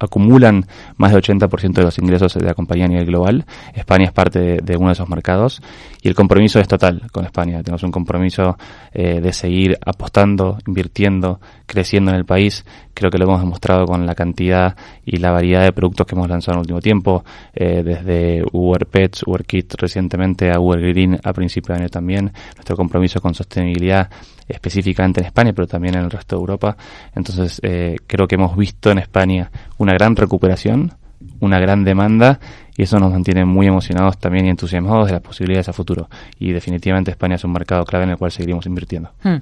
acumulan 0.00 0.64
más 0.96 1.12
del 1.12 1.20
80% 1.20 1.74
de 1.74 1.82
los 1.82 1.98
ingresos 1.98 2.32
de 2.32 2.46
la 2.46 2.54
compañía 2.54 2.86
a 2.86 2.88
nivel 2.88 3.04
global. 3.04 3.44
España 3.74 4.06
es 4.06 4.12
parte 4.12 4.38
de, 4.38 4.56
de 4.62 4.76
uno 4.78 4.86
de 4.86 4.94
esos 4.94 5.06
mercados 5.06 5.60
y 6.00 6.08
el 6.08 6.14
compromiso 6.14 6.58
es 6.58 6.66
total 6.66 7.02
con 7.12 7.26
España. 7.26 7.62
Tenemos 7.62 7.82
un 7.82 7.90
compromiso 7.90 8.15
compromiso 8.16 8.56
eh, 8.92 9.20
de 9.20 9.32
seguir 9.32 9.78
apostando, 9.84 10.58
invirtiendo, 10.66 11.40
creciendo 11.66 12.10
en 12.10 12.16
el 12.16 12.24
país. 12.24 12.64
Creo 12.94 13.10
que 13.10 13.18
lo 13.18 13.24
hemos 13.24 13.40
demostrado 13.40 13.84
con 13.84 14.06
la 14.06 14.14
cantidad 14.14 14.74
y 15.04 15.18
la 15.18 15.30
variedad 15.30 15.62
de 15.62 15.72
productos 15.72 16.06
que 16.06 16.14
hemos 16.14 16.28
lanzado 16.28 16.54
en 16.54 16.58
el 16.58 16.62
último 16.62 16.80
tiempo, 16.80 17.24
eh, 17.54 17.82
desde 17.84 18.42
Uber 18.52 18.86
Pets, 18.86 19.22
Uber 19.26 19.44
Kit 19.44 19.74
recientemente 19.78 20.50
a 20.50 20.58
Uber 20.58 20.80
Green 20.80 21.18
a 21.22 21.32
principio 21.32 21.74
de 21.74 21.82
año 21.82 21.88
también. 21.90 22.32
Nuestro 22.54 22.76
compromiso 22.76 23.20
con 23.20 23.34
sostenibilidad 23.34 24.08
específicamente 24.48 25.20
en 25.20 25.26
España, 25.26 25.52
pero 25.52 25.66
también 25.66 25.96
en 25.96 26.04
el 26.04 26.10
resto 26.10 26.36
de 26.36 26.40
Europa. 26.40 26.76
Entonces, 27.14 27.60
eh, 27.62 27.96
creo 28.06 28.26
que 28.26 28.36
hemos 28.36 28.56
visto 28.56 28.90
en 28.90 28.98
España 28.98 29.50
una 29.76 29.92
gran 29.92 30.16
recuperación, 30.16 30.92
una 31.40 31.58
gran 31.58 31.84
demanda 31.84 32.40
y 32.76 32.82
eso 32.82 32.98
nos 32.98 33.10
mantiene 33.10 33.44
muy 33.44 33.66
emocionados 33.66 34.18
también 34.18 34.46
y 34.46 34.50
entusiasmados 34.50 35.06
de 35.06 35.14
las 35.14 35.22
posibilidades 35.22 35.68
a 35.68 35.72
futuro. 35.72 36.08
Y 36.38 36.52
definitivamente 36.52 37.10
España 37.10 37.36
es 37.36 37.44
un 37.44 37.52
mercado 37.52 37.84
clave 37.84 38.04
en 38.04 38.10
el 38.10 38.16
cual 38.16 38.30
seguiremos 38.30 38.66
invirtiendo. 38.66 39.10
Hmm. 39.22 39.36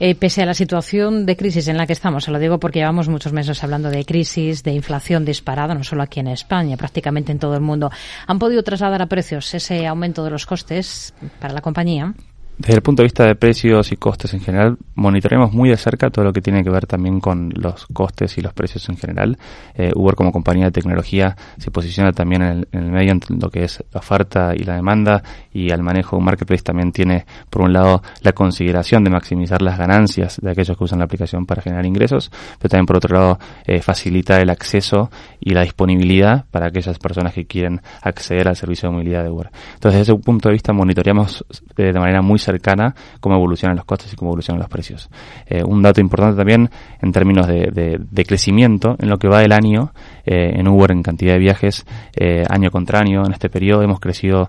Eh, 0.00 0.14
pese 0.14 0.42
a 0.42 0.46
la 0.46 0.54
situación 0.54 1.24
de 1.24 1.36
crisis 1.36 1.68
en 1.68 1.76
la 1.76 1.86
que 1.86 1.92
estamos, 1.92 2.24
se 2.24 2.30
lo 2.32 2.38
digo 2.38 2.58
porque 2.58 2.80
llevamos 2.80 3.08
muchos 3.08 3.32
meses 3.32 3.62
hablando 3.62 3.90
de 3.90 4.04
crisis, 4.04 4.62
de 4.64 4.72
inflación 4.72 5.24
disparada, 5.24 5.74
no 5.74 5.84
solo 5.84 6.02
aquí 6.02 6.20
en 6.20 6.28
España, 6.28 6.76
prácticamente 6.76 7.30
en 7.30 7.38
todo 7.38 7.54
el 7.54 7.60
mundo, 7.60 7.90
¿han 8.26 8.38
podido 8.38 8.62
trasladar 8.62 9.02
a 9.02 9.06
precios 9.06 9.54
ese 9.54 9.86
aumento 9.86 10.24
de 10.24 10.30
los 10.30 10.46
costes 10.46 11.14
para 11.38 11.54
la 11.54 11.60
compañía? 11.60 12.14
Desde 12.58 12.74
el 12.74 12.82
punto 12.82 13.02
de 13.02 13.06
vista 13.06 13.26
de 13.26 13.34
precios 13.34 13.90
y 13.92 13.96
costes 13.96 14.34
en 14.34 14.40
general, 14.40 14.76
monitoreamos 14.94 15.52
muy 15.52 15.70
de 15.70 15.76
cerca 15.76 16.10
todo 16.10 16.26
lo 16.26 16.32
que 16.32 16.42
tiene 16.42 16.62
que 16.62 16.68
ver 16.68 16.86
también 16.86 17.18
con 17.18 17.50
los 17.56 17.86
costes 17.86 18.36
y 18.36 18.42
los 18.42 18.52
precios 18.52 18.86
en 18.90 18.98
general. 18.98 19.38
Eh, 19.74 19.90
Uber 19.94 20.14
como 20.14 20.30
compañía 20.30 20.66
de 20.66 20.70
tecnología 20.70 21.34
se 21.56 21.70
posiciona 21.70 22.12
también 22.12 22.42
en 22.42 22.66
el, 22.70 22.92
medio 22.92 23.12
en 23.12 23.20
lo 23.40 23.50
que 23.50 23.64
es 23.64 23.82
la 23.90 24.00
oferta 24.00 24.52
y 24.54 24.64
la 24.64 24.76
demanda 24.76 25.22
y 25.52 25.70
al 25.70 25.82
manejo 25.82 26.16
de 26.16 26.18
un 26.18 26.26
marketplace 26.26 26.62
también 26.62 26.92
tiene, 26.92 27.24
por 27.48 27.62
un 27.62 27.72
lado, 27.72 28.02
la 28.20 28.32
consideración 28.32 29.02
de 29.02 29.10
maximizar 29.10 29.62
las 29.62 29.78
ganancias 29.78 30.38
de 30.40 30.50
aquellos 30.50 30.76
que 30.76 30.84
usan 30.84 30.98
la 30.98 31.06
aplicación 31.06 31.46
para 31.46 31.62
generar 31.62 31.86
ingresos, 31.86 32.30
pero 32.58 32.68
también 32.68 32.86
por 32.86 32.96
otro 32.96 33.16
lado 33.16 33.38
eh, 33.66 33.80
facilitar 33.80 34.40
el 34.42 34.50
acceso 34.50 35.10
y 35.40 35.54
la 35.54 35.62
disponibilidad 35.62 36.44
para 36.50 36.66
aquellas 36.66 36.98
personas 36.98 37.32
que 37.32 37.46
quieren 37.46 37.80
acceder 38.02 38.46
al 38.46 38.56
servicio 38.56 38.88
de 38.88 38.94
movilidad 38.94 39.24
de 39.24 39.30
Uber. 39.30 39.50
Entonces, 39.74 40.00
desde 40.00 40.12
ese 40.12 40.22
punto 40.22 40.48
de 40.48 40.52
vista, 40.52 40.72
monitoreamos 40.72 41.44
eh, 41.76 41.92
de 41.92 41.98
manera 41.98 42.20
muy 42.20 42.38
cercana 42.42 42.94
cómo 43.20 43.36
evolucionan 43.36 43.76
los 43.76 43.84
costes 43.84 44.12
y 44.12 44.16
cómo 44.16 44.30
evolucionan 44.30 44.60
los 44.60 44.68
precios. 44.68 45.10
Eh, 45.46 45.62
un 45.62 45.82
dato 45.82 46.00
importante 46.00 46.36
también 46.36 46.70
en 47.00 47.12
términos 47.12 47.46
de, 47.46 48.24
crecimiento, 48.26 48.96
en 48.98 49.08
lo 49.08 49.18
que 49.18 49.28
va 49.28 49.40
del 49.40 49.52
año, 49.52 49.92
eh, 50.24 50.52
en 50.54 50.68
Uber 50.68 50.92
en 50.92 51.02
cantidad 51.02 51.32
de 51.34 51.38
viajes, 51.38 51.84
eh, 52.16 52.44
año 52.48 52.70
contra 52.70 53.00
año, 53.00 53.24
en 53.24 53.32
este 53.32 53.48
periodo 53.48 53.82
hemos 53.82 54.00
crecido 54.00 54.48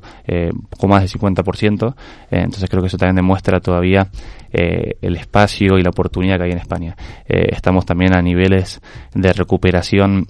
poco 0.70 0.88
más 0.88 1.02
del 1.02 1.10
50%, 1.10 1.96
entonces 2.30 2.70
creo 2.70 2.82
que 2.82 2.88
eso 2.88 2.98
también 2.98 3.16
demuestra 3.16 3.60
todavía 3.60 4.08
el 4.52 5.16
espacio 5.16 5.78
y 5.78 5.82
la 5.82 5.90
oportunidad 5.90 6.38
que 6.38 6.44
hay 6.44 6.52
en 6.52 6.58
España. 6.58 6.96
estamos 7.28 7.86
también 7.86 8.16
a 8.16 8.22
niveles 8.22 8.82
de 9.14 9.34
recuperación 9.34 10.28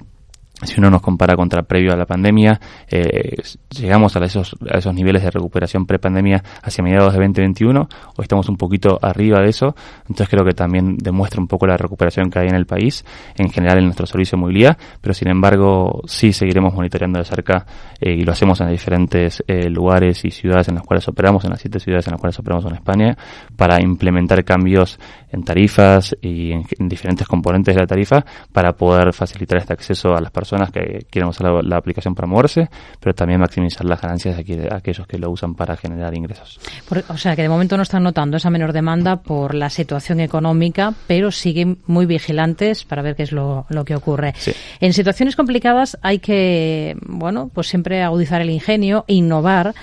si 0.65 0.79
uno 0.79 0.89
nos 0.89 1.01
compara 1.01 1.35
contra 1.35 1.63
previo 1.63 1.93
a 1.93 1.95
la 1.95 2.05
pandemia, 2.05 2.59
eh, 2.89 3.35
llegamos 3.69 4.15
a 4.15 4.23
esos, 4.23 4.55
a 4.69 4.77
esos 4.77 4.93
niveles 4.93 5.23
de 5.23 5.31
recuperación 5.31 5.85
pre-pandemia 5.85 6.43
hacia 6.61 6.83
mediados 6.83 7.13
de 7.13 7.19
2021, 7.19 7.87
o 8.15 8.21
estamos 8.21 8.49
un 8.49 8.57
poquito 8.57 8.99
arriba 9.01 9.39
de 9.41 9.49
eso, 9.49 9.75
entonces 10.01 10.29
creo 10.29 10.45
que 10.45 10.53
también 10.53 10.97
demuestra 10.97 11.41
un 11.41 11.47
poco 11.47 11.67
la 11.67 11.77
recuperación 11.77 12.29
que 12.29 12.39
hay 12.39 12.47
en 12.47 12.55
el 12.55 12.65
país, 12.65 13.05
en 13.37 13.49
general 13.49 13.79
en 13.79 13.85
nuestro 13.85 14.05
servicio 14.05 14.37
de 14.37 14.41
movilidad, 14.41 14.77
pero 15.01 15.13
sin 15.13 15.29
embargo 15.29 16.01
sí 16.05 16.33
seguiremos 16.33 16.73
monitoreando 16.73 17.19
de 17.19 17.25
cerca 17.25 17.65
eh, 17.99 18.13
y 18.13 18.23
lo 18.23 18.31
hacemos 18.31 18.59
en 18.61 18.69
diferentes 18.69 19.43
eh, 19.47 19.69
lugares 19.69 20.23
y 20.25 20.31
ciudades 20.31 20.67
en 20.69 20.75
las 20.75 20.83
cuales 20.83 21.07
operamos, 21.07 21.43
en 21.45 21.51
las 21.51 21.61
siete 21.61 21.79
ciudades 21.79 22.07
en 22.07 22.11
las 22.11 22.21
cuales 22.21 22.39
operamos 22.39 22.65
en 22.65 22.75
España, 22.75 23.17
para 23.55 23.81
implementar 23.81 24.43
cambios 24.43 24.99
en 25.31 25.43
tarifas 25.43 26.15
y 26.21 26.51
en, 26.51 26.63
diferentes 26.87 27.27
componentes 27.27 27.73
de 27.75 27.81
la 27.81 27.87
tarifa 27.87 28.23
para 28.51 28.73
poder 28.73 29.13
facilitar 29.13 29.57
este 29.57 29.73
acceso 29.73 30.13
a 30.15 30.21
las 30.21 30.31
personas 30.31 30.52
que 30.71 31.05
quieren 31.09 31.29
usar 31.29 31.63
la, 31.63 31.77
aplicación 31.77 32.15
para 32.15 32.27
moverse, 32.27 32.69
pero 32.99 33.13
también 33.13 33.39
maximizar 33.39 33.85
las 33.85 34.01
ganancias 34.01 34.37
de, 34.37 34.69
aquellos 34.71 35.07
que 35.07 35.17
lo 35.17 35.29
usan 35.29 35.55
para 35.55 35.75
generar 35.75 36.15
ingresos. 36.15 36.59
o 37.07 37.17
sea 37.17 37.35
que 37.35 37.41
de 37.41 37.49
momento 37.49 37.77
no 37.77 37.83
están 37.83 38.03
notando 38.03 38.37
esa 38.37 38.49
menor 38.49 38.73
demanda 38.73 39.17
por 39.17 39.53
la 39.53 39.69
situación 39.69 40.19
económica, 40.19 40.93
pero 41.07 41.31
siguen 41.31 41.79
muy 41.87 42.05
vigilantes 42.05 42.83
para 42.83 43.01
ver 43.01 43.15
qué 43.15 43.23
es 43.23 43.31
lo, 43.31 43.65
lo 43.69 43.85
que 43.85 43.95
ocurre. 43.95 44.33
En 44.79 44.93
situaciones 44.93 45.35
complicadas 45.35 45.97
hay 46.01 46.19
que, 46.19 46.95
bueno, 47.05 47.49
pues 47.53 47.67
siempre 47.67 48.03
agudizar 48.03 48.41
el 48.41 48.49
ingenio, 48.49 49.05
innovar 49.07 49.73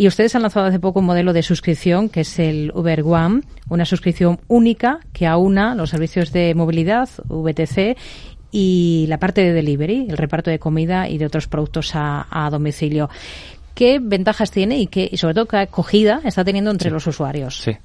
y 0.00 0.06
ustedes 0.06 0.34
han 0.34 0.40
lanzado 0.40 0.64
hace 0.64 0.80
poco 0.80 1.00
un 1.00 1.04
modelo 1.04 1.34
de 1.34 1.42
suscripción 1.42 2.08
que 2.08 2.22
es 2.22 2.38
el 2.38 2.72
Uber 2.74 3.02
One, 3.02 3.42
una 3.68 3.84
suscripción 3.84 4.40
única 4.48 5.00
que 5.12 5.26
aúna 5.26 5.74
los 5.74 5.90
servicios 5.90 6.32
de 6.32 6.54
movilidad, 6.54 7.06
VTC, 7.28 7.98
y 8.52 9.06
la 9.08 9.18
parte 9.18 9.42
de 9.42 9.52
delivery, 9.52 10.06
el 10.08 10.16
reparto 10.16 10.50
de 10.50 10.58
comida 10.58 11.08
y 11.08 11.18
de 11.18 11.26
otros 11.26 11.46
productos 11.46 11.92
a, 11.94 12.48
domicilio. 12.50 13.08
¿Qué 13.74 13.98
ventajas 14.00 14.50
tiene 14.50 14.78
y, 14.78 14.86
qué, 14.86 15.08
y 15.10 15.16
sobre 15.16 15.34
todo 15.34 15.46
qué 15.46 15.56
acogida 15.58 16.20
está 16.24 16.44
teniendo 16.44 16.70
entre 16.70 16.90
los 16.90 17.06
usuarios? 17.06 17.62
Sí 17.62 17.76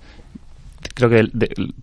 creo 0.94 1.10
que 1.10 1.30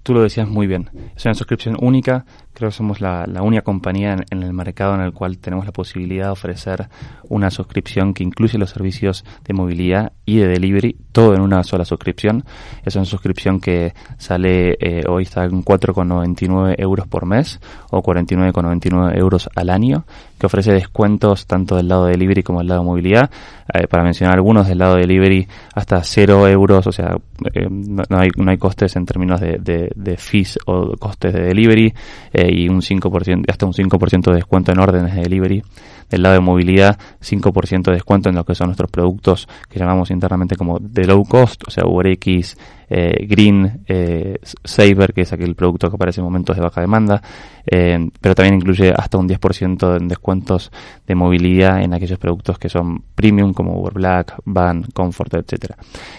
tú 0.02 0.14
lo 0.14 0.22
decías 0.22 0.48
muy 0.48 0.66
bien. 0.66 0.90
Es 1.16 1.24
una 1.24 1.34
suscripción 1.34 1.76
única. 1.80 2.24
Creo 2.52 2.70
que 2.70 2.76
somos 2.76 3.00
la, 3.00 3.26
única 3.42 3.62
compañía 3.62 4.16
en, 4.30 4.42
el 4.42 4.52
mercado 4.52 4.94
en 4.94 5.00
el 5.00 5.12
cual 5.12 5.38
tenemos 5.38 5.64
la 5.64 5.72
posibilidad 5.72 6.26
de 6.26 6.32
ofrecer 6.32 6.88
una 7.28 7.50
suscripción 7.50 8.14
que 8.14 8.22
incluye 8.22 8.58
los 8.58 8.70
servicios 8.70 9.24
de 9.44 9.54
movilidad 9.54 10.12
y 10.26 10.36
de 10.36 10.48
delivery, 10.48 10.96
todo 11.12 11.34
en 11.34 11.40
una 11.40 11.62
sola 11.64 11.84
suscripción. 11.84 12.44
Es 12.84 12.96
una 12.96 13.04
suscripción 13.04 13.60
que 13.60 13.94
sale 14.18 14.76
eh, 14.80 15.04
hoy 15.08 15.24
está 15.24 15.44
en 15.44 15.64
4,99 15.64 16.74
euros 16.78 17.06
por 17.06 17.26
mes 17.26 17.60
o 17.90 18.02
49,99 18.02 19.16
euros 19.18 19.48
al 19.54 19.70
año, 19.70 20.04
que 20.42 20.46
ofrece 20.46 20.72
descuentos 20.72 21.46
tanto 21.46 21.76
del 21.76 21.86
lado 21.86 22.06
de 22.06 22.12
delivery 22.12 22.42
como 22.42 22.58
del 22.58 22.66
lado 22.66 22.80
de 22.80 22.86
movilidad. 22.86 23.30
Eh, 23.72 23.86
para 23.86 24.02
mencionar 24.02 24.34
algunos, 24.34 24.66
del 24.66 24.78
lado 24.78 24.96
de 24.96 25.02
delivery 25.02 25.46
hasta 25.72 26.02
0 26.02 26.48
euros, 26.48 26.84
o 26.84 26.90
sea, 26.90 27.16
eh, 27.54 27.68
no, 27.70 28.18
hay, 28.18 28.28
no 28.36 28.50
hay 28.50 28.58
costes 28.58 28.96
en 28.96 29.06
términos 29.06 29.40
de, 29.40 29.58
de, 29.94 30.16
fees 30.16 30.58
o 30.66 30.96
costes 30.96 31.32
de 31.32 31.42
delivery 31.42 31.94
eh, 32.32 32.48
y 32.52 32.68
un 32.68 32.80
5%, 32.80 33.44
hasta 33.48 33.66
un 33.66 33.72
5% 33.72 34.30
de 34.30 34.34
descuento 34.34 34.72
en 34.72 34.80
órdenes 34.80 35.14
de 35.14 35.22
delivery. 35.22 35.62
Del 36.10 36.22
lado 36.22 36.34
de 36.34 36.40
movilidad, 36.40 36.98
5% 37.22 37.84
de 37.84 37.92
descuento 37.92 38.28
en 38.28 38.34
lo 38.34 38.44
que 38.44 38.54
son 38.54 38.66
nuestros 38.66 38.90
productos 38.90 39.48
que 39.70 39.78
llamamos 39.78 40.10
internamente 40.10 40.56
como 40.56 40.78
de 40.78 41.06
low 41.06 41.24
cost, 41.24 41.62
o 41.66 41.70
sea, 41.70 41.84
UberX, 41.86 42.56
eh, 42.90 43.26
Green, 43.26 43.82
eh, 43.86 44.38
Saver, 44.62 45.14
que 45.14 45.22
es 45.22 45.32
aquel 45.32 45.54
producto 45.54 45.88
que 45.88 45.96
aparece 45.96 46.20
en 46.20 46.24
momentos 46.24 46.54
de 46.54 46.62
baja 46.62 46.82
demanda, 46.82 47.22
pero 47.64 48.34
también 48.34 48.56
incluye 48.56 48.92
hasta 48.92 49.16
un 49.16 49.26
10% 49.26 49.96
en 49.96 50.08
de 50.40 51.14
movilidad 51.14 51.82
en 51.82 51.94
aquellos 51.94 52.18
productos 52.18 52.58
que 52.58 52.68
son 52.68 53.02
premium 53.14 53.52
como 53.52 53.78
Uber 53.80 53.92
Black, 53.94 54.34
Van, 54.44 54.82
Comfort, 54.92 55.34
etcétera. 55.34 55.76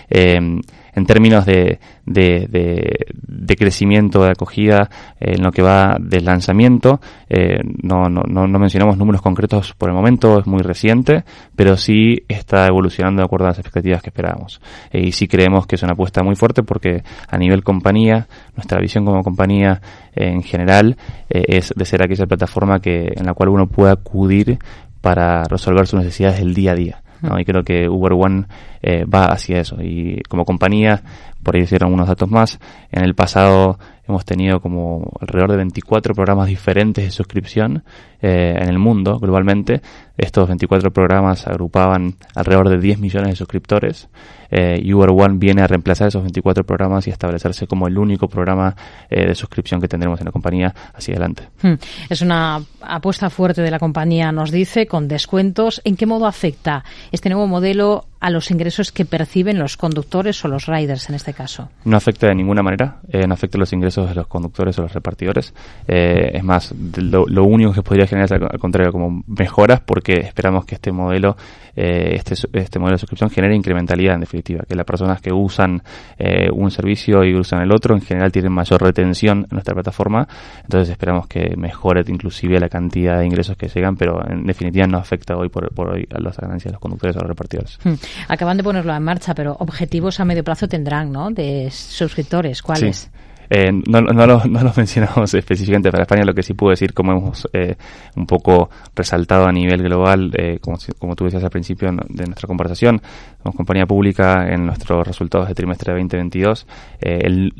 Eh, 0.10 0.60
en 0.96 1.06
términos 1.06 1.46
de, 1.46 1.80
de, 2.06 2.48
de, 2.50 3.56
crecimiento, 3.56 4.24
de 4.24 4.32
acogida, 4.32 4.90
en 5.20 5.42
lo 5.42 5.52
que 5.52 5.62
va 5.62 5.98
del 6.00 6.26
lanzamiento, 6.26 7.00
eh, 7.30 7.60
no, 7.82 8.10
no, 8.10 8.24
no, 8.24 8.60
mencionamos 8.60 8.98
números 8.98 9.22
concretos 9.22 9.74
por 9.74 9.90
el 9.90 9.96
momento, 9.96 10.40
es 10.40 10.48
muy 10.48 10.62
reciente, 10.62 11.24
pero 11.56 11.78
sí 11.78 12.24
está 12.28 12.68
evolucionando 12.68 13.22
de 13.22 13.26
acuerdo 13.26 13.46
a 13.46 13.50
las 13.50 13.60
expectativas 13.60 14.02
que 14.02 14.10
esperábamos. 14.10 14.62
Eh, 14.92 15.02
y 15.08 15.12
sí 15.12 15.28
creemos 15.28 15.66
que 15.66 15.76
es 15.76 15.84
una 15.84 15.94
apuesta 15.94 16.24
muy 16.24 16.36
fuerte 16.36 16.64
porque 16.64 17.04
a 17.28 17.38
nivel 17.38 17.64
compañía, 17.64 18.28
nuestra 18.56 18.80
visión 18.80 19.06
como 19.06 19.24
compañía 19.24 19.82
en 20.16 20.44
general 20.44 20.98
eh, 21.30 21.44
es 21.48 21.74
de 21.76 21.86
ser 21.86 22.04
aquella 22.04 22.26
plataforma 22.26 22.80
que 22.80 23.14
en 23.16 23.26
la 23.26 23.34
cual 23.34 23.50
uno 23.50 23.68
pueda 23.68 23.94
acudir 23.94 24.60
para 25.02 25.44
resolver 25.44 25.88
sus 25.88 26.00
necesidades 26.00 26.40
del 26.40 26.54
día 26.54 26.72
a 26.72 26.76
día. 26.76 27.02
Y 27.39 27.46
creo 27.46 27.63
que 27.63 27.88
Uber 27.88 28.13
One 28.13 28.46
eh, 28.82 29.06
va 29.06 29.25
hacia 29.25 29.60
eso. 29.60 29.77
Y 29.82 30.22
como 30.27 30.46
compañía, 30.46 31.01
por 31.44 31.56
ahí 31.56 31.64
hicieron 31.64 31.94
unos 31.94 32.08
datos 32.08 32.30
más, 32.30 32.60
en 32.92 33.04
el 33.04 33.16
pasado 33.16 33.78
hemos 34.08 34.26
tenido 34.26 34.60
como 34.60 35.12
alrededor 35.22 35.52
de 35.52 35.58
24 35.58 36.14
programas 36.14 36.48
diferentes 36.48 37.06
de 37.06 37.12
suscripción 37.12 37.84
eh, 38.22 38.56
en 38.60 38.68
el 38.68 38.78
mundo 38.78 39.18
globalmente. 39.18 39.82
Estos 40.18 40.48
24 40.48 40.92
programas 40.92 41.48
agrupaban 41.48 42.16
alrededor 42.36 42.70
de 42.70 42.80
10 42.80 43.00
millones 43.00 43.30
de 43.30 43.36
suscriptores 43.38 44.10
eh, 44.56 44.94
Uber 44.94 45.10
One 45.10 45.40
viene 45.40 45.64
a 45.64 45.68
reemplazar 45.68 46.10
esos 46.10 46.22
24 46.22 46.64
programas 46.64 47.08
y 47.08 47.10
establecerse 47.10 47.66
como 47.66 47.88
el 47.88 47.98
único 47.98 48.28
programa 48.28 48.76
eh, 49.10 49.26
de 49.26 49.34
suscripción 49.34 49.82
que 49.82 49.88
tendremos 49.88 50.20
en 50.20 50.26
la 50.26 50.32
compañía 50.32 50.74
hacia 50.94 51.14
adelante. 51.14 51.50
Hmm. 51.64 51.74
Es 52.08 52.22
una 52.22 52.62
apuesta 52.82 53.32
fuerte 53.32 53.64
de 53.64 53.72
la 53.72 53.80
compañía, 53.80 54.32
nos 54.32 54.52
dice, 54.52 54.86
con 54.86 55.08
descuentos. 55.08 55.82
¿En 55.86 55.96
qué 55.96 56.06
modo 56.06 56.28
afecta 56.28 56.84
este 57.12 57.30
nuevo 57.30 57.48
modelo 57.48 58.06
a 58.24 58.30
los 58.30 58.51
ingresos 58.51 58.94
que 58.94 59.03
perciben 59.03 59.60
los 59.60 59.75
conductores 59.75 60.46
o 60.46 60.48
los 60.48 60.65
riders 60.65 61.10
en 61.10 61.15
este 61.15 61.34
caso? 61.34 61.68
No 61.84 61.98
afecta 61.98 62.27
de 62.27 62.36
ninguna 62.36 62.63
manera, 62.63 63.01
eh, 63.10 63.27
no 63.27 63.34
afecta 63.34 63.58
los 63.58 63.74
ingresos 63.74 64.08
de 64.08 64.15
los 64.15 64.27
conductores 64.27 64.80
o 64.80 64.84
los 64.84 64.94
repartidores. 64.94 65.53
Eh, 65.86 66.32
es 66.34 66.42
más, 66.42 66.74
lo, 66.96 67.25
lo, 67.27 67.44
único 67.44 67.74
que 67.74 67.82
podría 67.82 68.08
generar 68.08 68.25
es 68.27 68.32
al 68.32 68.60
contrario 68.60 68.94
como 68.94 69.24
mejoras 69.27 69.82
porque 69.82 70.22
esperamos 70.22 70.65
que 70.65 70.75
este 70.75 70.94
modelo, 70.94 71.36
eh, 71.75 72.15
este, 72.15 72.36
este 72.53 72.80
modelo 72.80 72.96
de 72.96 73.00
suscripción 73.00 73.30
genere 73.30 73.58
incrementalidad 73.58 74.15
en 74.15 74.22
definitiva 74.22 74.63
que 74.65 74.75
las 74.75 74.86
personas 74.86 75.20
que 75.20 75.34
usan 75.34 75.84
eh, 76.18 76.50
un 76.50 76.72
servicio 76.72 77.25
y 77.25 77.36
usan 77.36 77.62
el 77.62 77.74
otro 77.74 77.94
en 77.94 78.01
general 78.01 78.32
tienen 78.32 78.53
mayor 78.53 78.82
retención 78.82 79.39
en 79.39 79.48
nuestra 79.51 79.74
plataforma, 79.74 80.25
entonces 80.63 80.89
esperamos 80.89 81.27
que 81.27 81.58
mejore 81.58 82.03
inclusive 82.08 82.58
la 82.58 82.70
cantidad 82.70 83.20
de 83.20 83.25
ingresos 83.25 83.58
que 83.58 83.68
llegan, 83.68 83.98
pero 83.98 84.25
en 84.25 84.46
definitiva 84.46 84.88
no 84.88 84.98
afecta 84.98 85.36
hoy 85.36 85.50
por, 85.50 85.70
hoy 85.89 86.08
a 86.10 86.22
las 86.22 86.38
ganancias 86.38 86.72
de 86.72 86.75
los 86.75 86.80
conductores 86.80 87.18
o 87.18 87.20
los 87.20 87.27
repartidores. 87.27 87.80
Hmm. 87.84 87.96
Acaban 88.27 88.58
de 88.58 88.63
ponerlo 88.63 88.96
en 88.96 89.03
marcha, 89.03 89.34
pero 89.34 89.55
objetivos 89.60 90.20
a 90.20 90.25
medio 90.25 90.43
plazo 90.43 90.67
tendrán, 90.67 91.12
¿no? 91.12 91.32
De 91.32 91.70
suscriptores, 91.72 92.62
¿cuáles? 92.62 93.10
Eh, 93.50 93.72
no, 93.72 94.02
no, 94.02 94.26
lo, 94.26 94.44
no, 94.46 94.64
lo, 94.64 94.74
mencionamos 94.78 95.34
específicamente 95.34 95.92
para 95.92 96.04
España, 96.04 96.24
lo 96.24 96.34
que 96.34 96.44
sí 96.44 96.54
puedo 96.54 96.72
decir, 96.72 96.94
como 96.94 97.12
hemos 97.12 97.48
eh, 97.54 97.76
un 98.16 98.26
poco 98.26 98.70
resaltado 98.96 99.46
a 99.46 99.52
nivel 99.52 99.84
global, 99.84 100.32
eh, 100.34 100.60
como, 100.60 100.78
como 100.98 101.16
tú 101.16 101.26
decías 101.26 101.44
al 101.44 101.50
principio 101.50 101.92
de 101.92 102.26
nuestra 102.26 102.48
conversación, 102.48 103.02
somos 103.42 103.56
compañía 103.56 103.86
pública 103.86 104.48
en 104.50 104.66
nuestros 104.66 105.06
resultados 105.06 105.48
de 105.48 105.56
trimestre 105.56 105.92
2022. 105.94 106.66
El, 107.00 107.54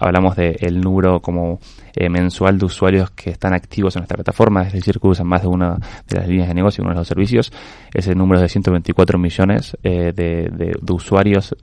hablamos 0.00 0.36
del 0.36 0.56
el 0.60 0.80
número 0.80 1.20
como 1.20 1.60
mensual 2.10 2.58
de 2.58 2.64
usuarios 2.64 3.10
que 3.10 3.30
están 3.30 3.54
activos 3.54 3.96
en 3.96 4.00
nuestra 4.00 4.16
plataforma, 4.16 4.62
es 4.62 4.72
decir, 4.72 4.98
que 5.00 5.06
usan 5.06 5.26
más 5.26 5.42
de 5.42 5.48
una 5.48 5.76
de 6.08 6.16
las 6.16 6.28
líneas 6.28 6.48
de 6.48 6.54
negocio, 6.54 6.82
uno 6.82 6.92
de 6.92 6.98
los 6.98 7.08
servicios. 7.08 7.52
Ese 7.92 8.14
número 8.14 8.38
es 8.38 8.42
de 8.42 8.48
124 8.48 9.18
millones 9.18 9.76
de, 9.82 10.12
de, 10.12 10.50
de, 10.52 10.92
usuarios 10.92 11.54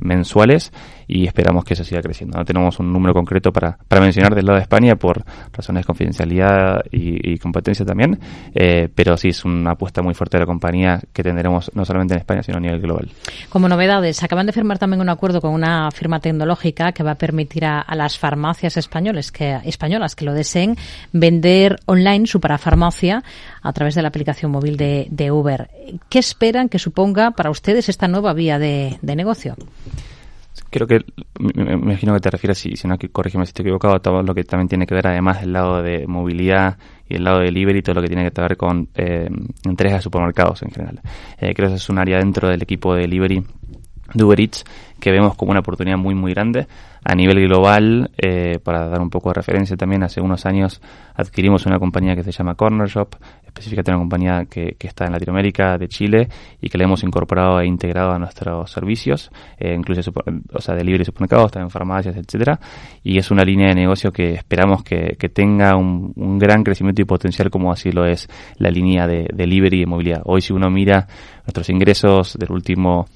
mensuales 0.00 0.72
y 1.06 1.26
esperamos 1.26 1.64
que 1.64 1.74
eso 1.74 1.84
siga 1.84 2.02
creciendo. 2.02 2.38
No 2.38 2.44
tenemos 2.44 2.78
un 2.78 2.92
número 2.94 3.12
concreto 3.12 3.52
para, 3.52 3.76
para 3.88 4.00
mencionar 4.00 4.34
del 4.34 4.46
lado 4.46 4.56
de 4.56 4.62
España 4.62 4.96
por 4.96 5.24
razones 5.52 5.82
de 5.82 5.86
confidencialidad 5.86 6.82
y, 6.90 7.38
competencia 7.38 7.84
también, 7.84 8.18
eh, 8.54 8.88
pero 8.94 9.16
sí 9.16 9.28
es 9.28 9.44
una 9.44 9.72
apuesta 9.72 10.00
muy 10.00 10.14
fuerte 10.14 10.38
de 10.38 10.42
la 10.42 10.46
compañía 10.46 11.00
que 11.12 11.22
tendremos 11.22 11.70
no 11.74 11.84
solamente 11.84 12.14
en 12.14 12.20
España, 12.20 12.42
sino 12.42 12.56
a 12.56 12.60
nivel 12.60 12.80
global. 12.80 13.10
Como 13.50 13.68
novedades, 13.68 14.22
acaban 14.22 14.46
de 14.46 14.52
firmar 14.52 14.78
también 14.78 15.00
un 15.00 15.08
acuerdo 15.08 15.40
con 15.40 15.52
una 15.52 15.90
firma 15.90 16.20
tecnológica 16.20 16.92
que 16.92 17.02
va 17.02 17.12
a 17.12 17.14
permitir 17.16 17.66
a, 17.66 17.84
las 17.94 18.18
farmacias 18.18 18.76
españoles 18.76 19.30
que, 19.30 19.60
españolas 19.64 20.16
que 20.16 20.24
lo 20.24 20.32
deseen 20.32 20.76
vender 21.12 21.78
online 21.86 22.26
su 22.26 22.40
parafarmacia 22.40 23.22
a 23.62 23.72
través 23.72 23.94
de 23.94 24.02
la 24.02 24.08
aplicación 24.08 24.50
móvil 24.50 24.76
de, 24.76 25.30
Uber. 25.30 25.68
¿Qué 26.08 26.18
esperan 26.18 26.68
que 26.68 26.78
suponga 26.78 27.32
para 27.32 27.50
ustedes 27.50 27.88
esta 27.88 28.08
nueva 28.08 28.32
vía 28.32 28.58
de 28.58 28.98
negocio? 29.02 29.56
Creo 30.70 30.86
que, 30.86 31.04
me, 31.38 31.74
imagino 31.74 32.14
que 32.14 32.20
te 32.20 32.30
refieres, 32.30 32.58
si, 32.58 32.76
si 32.76 32.86
no, 32.88 32.98
que 32.98 33.08
corrígeme 33.08 33.44
si 33.46 33.50
estoy 33.50 33.64
equivocado, 33.64 33.94
a 33.94 34.00
todo 34.00 34.22
lo 34.22 34.34
que 34.34 34.44
también 34.44 34.68
tiene 34.68 34.86
que 34.86 34.94
ver, 34.94 35.06
además 35.06 35.40
del 35.40 35.52
lado 35.52 35.82
de 35.82 36.06
movilidad 36.06 36.78
y 37.08 37.16
el 37.16 37.24
lado 37.24 37.38
de 37.38 37.46
delivery, 37.46 37.82
todo 37.82 37.96
lo 37.96 38.02
que 38.02 38.08
tiene 38.08 38.30
que 38.30 38.40
ver 38.40 38.56
con 38.56 38.88
eh, 38.94 39.28
entregas 39.64 39.98
de 39.98 40.02
supermercados 40.02 40.62
en 40.62 40.70
general. 40.70 41.00
Eh, 41.38 41.54
creo 41.54 41.68
que 41.68 41.74
es 41.76 41.88
un 41.88 41.98
área 41.98 42.18
dentro 42.18 42.48
del 42.48 42.62
equipo 42.62 42.94
de 42.94 43.02
delivery 43.02 43.44
de 44.12 44.24
Uber 44.24 44.40
Eats 44.40 44.64
que 45.00 45.10
vemos 45.10 45.34
como 45.34 45.50
una 45.50 45.60
oportunidad 45.60 45.96
muy 45.96 46.14
muy 46.14 46.32
grande 46.32 46.66
a 47.04 47.14
nivel 47.14 47.40
global 47.46 48.10
eh, 48.16 48.58
para 48.62 48.88
dar 48.88 49.00
un 49.00 49.10
poco 49.10 49.30
de 49.30 49.34
referencia 49.34 49.76
también 49.76 50.02
hace 50.02 50.20
unos 50.20 50.46
años 50.46 50.80
adquirimos 51.14 51.66
una 51.66 51.78
compañía 51.78 52.14
que 52.14 52.22
se 52.22 52.32
llama 52.32 52.54
Corner 52.54 52.88
Shop 52.88 53.16
específicamente 53.54 53.92
una 53.92 54.00
compañía 54.00 54.44
que, 54.50 54.74
que, 54.76 54.88
está 54.88 55.06
en 55.06 55.12
Latinoamérica, 55.12 55.78
de 55.78 55.86
Chile, 55.86 56.28
y 56.60 56.68
que 56.68 56.76
le 56.76 56.84
hemos 56.84 57.04
incorporado 57.04 57.60
e 57.60 57.66
integrado 57.66 58.12
a 58.12 58.18
nuestros 58.18 58.70
servicios, 58.70 59.30
eh, 59.58 59.74
incluye 59.74 60.00
o 60.52 60.60
sea, 60.60 60.74
delivery 60.74 60.98
de 60.98 61.04
supermercados, 61.04 61.52
también 61.52 61.70
farmacias, 61.70 62.16
etcétera, 62.16 62.58
y 63.02 63.16
es 63.16 63.30
una 63.30 63.44
línea 63.44 63.68
de 63.68 63.76
negocio 63.76 64.12
que 64.12 64.34
esperamos 64.34 64.82
que, 64.82 65.16
que 65.18 65.28
tenga 65.28 65.76
un, 65.76 66.12
un, 66.16 66.38
gran 66.38 66.64
crecimiento 66.64 67.00
y 67.00 67.04
potencial 67.04 67.48
como 67.48 67.70
así 67.70 67.92
lo 67.92 68.04
es 68.04 68.28
la 68.58 68.70
línea 68.70 69.06
de 69.06 69.28
delivery 69.32 69.82
y 69.82 69.86
movilidad. 69.86 70.22
Hoy 70.24 70.40
si 70.40 70.52
uno 70.52 70.68
mira 70.68 71.06
nuestros 71.46 71.70
ingresos 71.70 72.36
del 72.36 72.50
último 72.50 73.06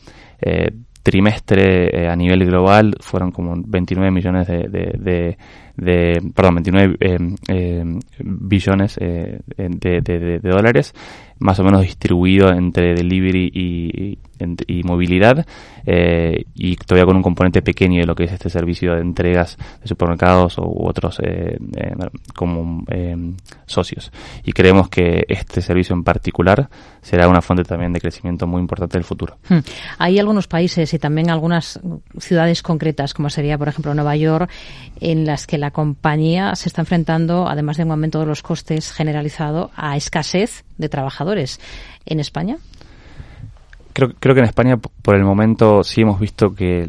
eh, 0.41 0.71
trimestre 1.03 2.05
eh, 2.05 2.09
a 2.09 2.15
nivel 2.15 2.45
global 2.45 2.95
fueron 3.01 3.33
como 3.33 3.55
29 3.57 4.11
millones 4.11 4.47
de, 4.47 4.69
de, 4.69 4.93
de, 4.99 5.39
perdón, 5.79 6.57
29 6.57 6.97
eh, 7.01 7.19
eh, 7.49 7.85
billones 8.19 8.99
eh, 9.01 9.39
de, 9.57 10.01
de, 10.01 10.39
dólares, 10.41 10.95
más 11.39 11.59
o 11.61 11.65
menos 11.65 11.83
distribuido 11.83 12.51
entre 12.51 12.95
delivery 12.95 13.51
y, 13.53 14.19
y, 14.67 14.83
movilidad, 14.83 15.47
eh, 15.87 16.45
y 16.55 16.77
todavía 16.77 17.07
con 17.07 17.17
un 17.17 17.23
componente 17.23 17.63
pequeño 17.63 18.01
de 18.01 18.07
lo 18.07 18.15
que 18.15 18.25
es 18.25 18.33
este 18.33 18.51
servicio 18.51 18.95
de 18.95 19.01
entregas 19.01 19.57
de 19.81 19.89
supermercados 19.89 20.59
u 20.59 20.87
otros 20.87 21.21
eh, 21.23 21.59
eh, 21.77 21.95
como 22.35 22.85
socios. 23.67 24.11
Y 24.45 24.53
creemos 24.53 24.89
que 24.89 25.25
este 25.29 25.63
servicio 25.63 25.95
en 25.95 26.05
particular 26.05 26.69
será 27.01 27.29
una 27.29 27.41
fuente 27.41 27.65
también 27.65 27.93
de 27.93 28.01
crecimiento 28.01 28.47
muy 28.47 28.61
importante 28.61 28.97
en 28.97 29.01
el 29.01 29.05
futuro. 29.05 29.39
Hmm. 29.49 29.59
Hay 29.99 30.19
algunos 30.19 30.49
países 30.49 30.93
y 30.93 30.99
también 30.99 31.31
algunas 31.31 31.81
ciudades 32.19 32.63
concretas, 32.63 33.15
como 33.15 33.31
sería, 33.31 33.57
por 33.59 33.69
ejemplo, 33.69 33.95
Nueva 33.95 34.17
York, 34.17 34.51
en 35.01 35.25
las 35.25 35.47
que 35.47 35.59
la 35.59 35.68
compañía 35.71 36.55
se 36.55 36.69
está 36.69 36.83
enfrentando, 36.83 37.49
además 37.49 37.77
de 37.77 37.85
un 37.85 37.91
aumento 37.91 38.21
de 38.21 38.27
los 38.27 38.43
costes 38.43 38.93
generalizado, 38.93 39.71
a 39.77 39.97
escasez 39.97 40.65
de 40.77 40.89
trabajadores. 40.89 41.61
¿En 42.07 42.21
España? 42.21 42.57
Creo, 43.93 44.13
creo 44.21 44.35
que 44.35 44.41
en 44.41 44.47
España, 44.47 44.77
por 44.77 45.17
el 45.17 45.25
momento, 45.25 45.83
sí 45.83 46.03
hemos 46.03 46.21
visto 46.21 46.55
que, 46.55 46.87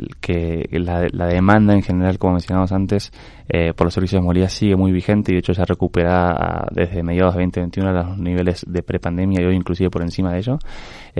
la, 0.71 1.07
la 1.12 1.25
demanda 1.25 1.74
en 1.74 1.81
general, 1.81 2.19
como 2.19 2.33
mencionamos 2.33 2.71
antes, 2.71 3.12
eh, 3.51 3.74
por 3.74 3.86
los 3.86 3.95
servicios 3.95 4.21
de 4.21 4.25
movilidad 4.25 4.50
sigue 4.50 4.75
muy 4.75 4.91
vigente 4.91 5.31
y 5.31 5.33
de 5.33 5.39
hecho 5.39 5.53
ya 5.53 5.65
recupera 5.65 6.67
desde 6.69 7.01
mediados 7.01 7.33
de 7.33 7.41
2021 7.41 7.91
los 7.91 8.17
niveles 8.19 8.63
de 8.67 8.83
prepandemia 8.83 9.41
y 9.41 9.45
hoy 9.45 9.55
inclusive 9.55 9.89
por 9.89 10.03
encima 10.03 10.31
de 10.33 10.38
ello. 10.38 10.59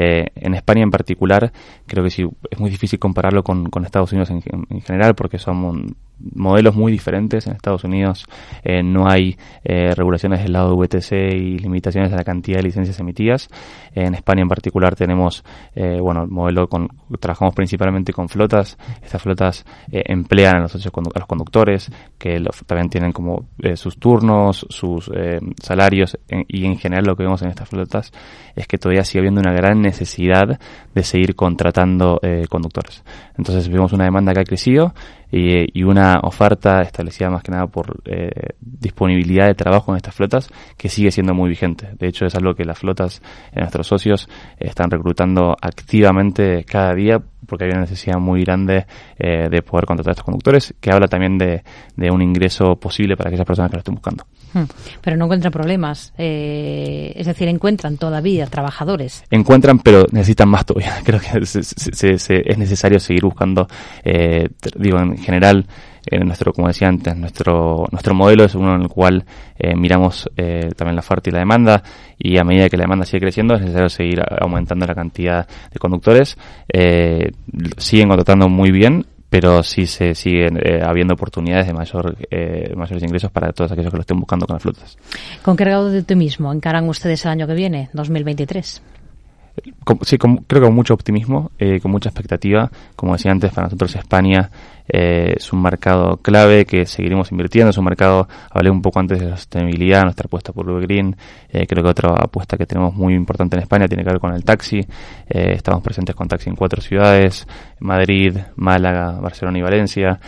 Eh, 0.02 0.28
en 0.36 0.54
España 0.54 0.82
en 0.82 0.92
particular, 0.92 1.52
creo 1.86 2.06
que 2.06 2.10
sí, 2.10 2.26
es 2.50 2.58
muy 2.58 2.70
difícil 2.70 3.00
compararlo 3.00 3.44
con, 3.44 3.68
Estados 3.84 4.14
Unidos 4.14 4.30
en, 4.30 4.42
en 4.70 4.82
general 4.82 5.14
porque 5.14 5.38
son 5.40 5.96
modelos 6.20 6.76
muy 6.76 6.92
diferentes. 6.92 7.48
En 7.48 7.54
Estados 7.54 7.84
Unidos 7.84 8.26
eh, 8.64 8.84
no 8.84 9.10
hay 9.10 9.38
eh, 9.64 9.94
regulaciones 9.96 10.44
del 10.44 10.54
lado 10.54 10.70
de 10.70 10.76
VTC 10.76 11.12
y 11.34 11.60
limitaciones 11.60 12.12
a 12.14 12.16
la 12.16 12.24
cantidad 12.24 12.58
de 12.58 12.64
licencias 12.64 13.00
emitidas. 13.00 13.50
en 13.94 14.14
España 14.16 14.42
en 14.42 14.50
particular 14.50 14.96
tenemos, 14.96 15.44
eh, 15.76 16.00
bueno, 16.02 16.24
el 16.24 16.30
modelo 16.30 16.68
con, 16.68 16.90
trabajamos 17.20 17.56
principalmente 17.56 18.14
con 18.14 18.30
flotas. 18.30 18.78
Estas 19.02 19.22
flotas 19.22 19.66
eh, 19.92 20.04
emplean 20.06 20.58
a 20.58 20.60
los, 20.60 20.76
a 20.76 20.92
los 21.20 21.28
conductores, 21.28 21.92
que 22.18 22.44
también 22.66 22.90
tienen 22.90 23.12
como 23.12 23.48
eh, 23.62 23.76
sus 23.76 23.98
turnos, 23.98 24.66
sus 24.70 25.12
salarios 25.62 26.18
y 26.48 26.66
en 26.66 26.78
general 26.78 27.06
lo 27.06 27.16
que 27.16 27.24
vemos 27.24 27.42
en 27.42 27.50
estas 27.50 27.70
flotas 27.70 28.12
es 28.56 28.68
que 28.68 28.78
todavía 28.78 29.04
sigue 29.04 29.20
habiendo 29.20 29.42
una 29.42 29.54
gran 29.54 29.86
necesidad 29.90 30.60
de 30.94 31.04
seguir 31.04 31.36
contratando 31.36 32.20
conductores. 32.50 33.04
Entonces 33.38 33.70
vemos 33.70 33.94
una 33.94 34.06
demanda 34.06 34.34
que 34.34 34.42
ha 34.42 34.44
crecido 34.44 34.94
y, 35.32 35.84
una 35.84 36.20
oferta 36.24 36.82
establecida 36.82 37.30
más 37.30 37.44
que 37.44 37.52
nada 37.52 37.68
por 37.68 38.02
eh, 38.06 38.54
disponibilidad 38.60 39.48
de 39.48 39.54
trabajo 39.54 39.92
en 39.92 39.98
estas 39.98 40.16
flotas 40.16 40.50
que 40.78 40.90
sigue 40.90 41.12
siendo 41.12 41.34
muy 41.34 41.50
vigente. 41.50 41.90
De 41.98 42.08
hecho, 42.08 42.26
es 42.26 42.36
algo 42.36 42.54
que 42.54 42.66
las 42.66 42.80
flotas, 42.80 43.22
en 43.52 43.62
nuestros 43.62 43.88
socios, 43.88 44.28
están 44.58 44.90
reclutando 44.90 45.56
activamente 45.62 46.64
cada 46.64 46.94
día 46.94 47.22
porque 47.48 47.66
hay 47.66 47.72
una 47.72 47.82
necesidad 47.82 48.20
muy 48.20 48.44
grande 48.44 48.86
eh, 49.18 49.50
de 49.50 49.62
poder 49.62 49.86
contratar 49.86 50.12
a 50.12 50.14
estos 50.14 50.26
conductores, 50.26 50.76
que 50.80 50.92
habla 50.92 51.08
también 51.08 51.38
de, 51.38 51.64
de 51.96 52.12
un 52.12 52.22
ingreso 52.22 52.76
posible 52.76 53.18
para 53.18 53.30
aquellas 53.30 53.46
personas 53.46 53.72
que 53.72 53.78
lo 53.78 53.80
estén 53.80 53.96
buscando. 53.96 54.26
Hmm. 54.54 54.64
Pero 55.02 55.18
no 55.18 55.26
encuentran 55.26 55.52
problemas, 55.52 56.14
eh, 56.18 57.14
es 57.16 57.28
decir, 57.28 57.48
encuentran 57.48 57.98
todavía 57.98 58.48
trabajadores. 58.48 59.24
Encuentran, 59.30 59.80
pero 59.80 60.06
necesitan 60.12 60.50
más 60.50 60.66
todavía. 60.66 60.94
Creo 61.04 61.20
que 61.20 61.46
se, 61.46 61.64
se, 61.64 62.52
es 62.52 62.58
necesario 62.58 63.00
seguir 63.00 63.24
buscando, 63.24 63.68
eh, 64.04 64.50
digo, 64.76 65.00
en 65.00 65.18
general, 65.18 65.66
en 66.06 66.26
nuestro, 66.26 66.54
como 66.54 66.68
decía 66.68 66.88
antes, 66.88 67.16
nuestro, 67.16 67.88
nuestro 67.92 68.14
modelo 68.14 68.44
es 68.44 68.56
uno 68.56 68.76
en 68.76 68.84
el 68.84 68.88
cual 68.88 69.24
eh, 69.58 69.76
miramos 69.76 70.30
eh, 70.38 70.72
también 70.76 70.96
la 70.96 71.02
oferta 71.02 71.30
y 71.30 71.34
la 71.34 71.40
demanda 71.40 71.84
y 72.18 72.38
a 72.38 72.44
medida 72.44 72.70
que 72.70 72.78
la 72.78 72.84
demanda 72.84 73.06
sigue 73.06 73.22
creciendo 73.22 73.56
es 73.56 73.62
necesario 73.62 73.90
seguir 73.90 74.22
aumentando 74.40 74.86
la 74.86 74.96
cantidad 74.96 75.48
de 75.48 75.80
conductores. 75.80 76.38
Eh, 76.72 77.32
siguen 77.78 78.08
contratando 78.08 78.50
muy 78.50 78.72
bien, 78.72 79.06
pero 79.30 79.64
sí 79.64 79.86
se 79.86 80.16
siguen 80.16 80.58
eh, 80.58 80.82
habiendo 80.84 81.14
oportunidades 81.14 81.68
de 81.68 81.74
mayor 81.74 82.18
eh, 82.32 82.74
mayores 82.76 83.04
ingresos 83.04 83.32
para 83.32 83.52
todos 83.54 83.72
aquellos 83.72 83.92
que 83.92 83.98
lo 83.98 84.02
estén 84.02 84.20
buscando 84.20 84.46
con 84.46 84.56
las 84.56 84.64
flotas. 84.64 84.98
¿Con 85.44 85.56
qué 85.56 85.64
grado 85.64 85.90
de 85.90 86.00
optimismo 86.00 86.52
encaran 86.52 86.90
ustedes 86.90 87.24
el 87.26 87.32
año 87.32 87.48
que 87.48 87.54
viene, 87.54 87.90
2023? 87.94 88.82
Sí, 90.04 90.18
creo 90.18 90.44
que 90.48 90.62
con 90.62 90.76
mucho 90.76 90.94
optimismo, 90.94 91.52
eh, 91.60 91.80
con 91.80 91.92
mucha 91.92 92.10
expectativa. 92.10 92.70
Como 92.96 93.14
decía 93.14 93.32
antes, 93.32 93.52
para 93.52 93.68
nosotros 93.68 93.96
España 93.96 94.50
eh, 94.92 95.36
es 95.38 95.54
un 95.54 95.62
mercado 95.62 96.18
clave 96.18 96.66
que 96.66 96.86
seguiremos 96.86 97.32
invirtiendo. 97.32 97.70
Es 97.70 97.78
un 97.78 97.86
mercado, 97.86 98.28
hablé 98.50 98.72
un 98.72 98.82
poco 98.82 99.00
antes 99.00 99.20
de 99.20 99.30
la 99.30 99.38
sostenibilidad, 99.38 100.04
nuestra 100.04 100.26
apuesta 100.26 100.52
por 100.52 100.66
Blue 100.66 100.82
Green. 100.82 101.16
Eh, 101.50 101.68
creo 101.68 101.84
que 101.84 101.90
otra 101.90 102.10
apuesta 102.16 102.58
que 102.58 102.66
tenemos 102.66 102.96
muy 102.96 103.14
importante 103.14 103.56
en 103.56 103.62
España 103.62 103.88
tiene 103.88 104.04
que 104.04 104.10
ver 104.10 104.20
con 104.20 104.34
el 104.34 104.44
taxi. 104.44 104.80
Eh, 104.80 105.54
estamos 105.56 105.84
presentes 105.84 106.16
con 106.16 106.28
taxi 106.28 106.50
en 106.50 106.56
cuatro 106.56 106.82
ciudades, 106.82 107.48
Madrid, 107.80 108.38
Málaga, 108.56 109.20
Barcelona 109.20 109.60
y 109.60 109.62
Valencia. 109.62 110.20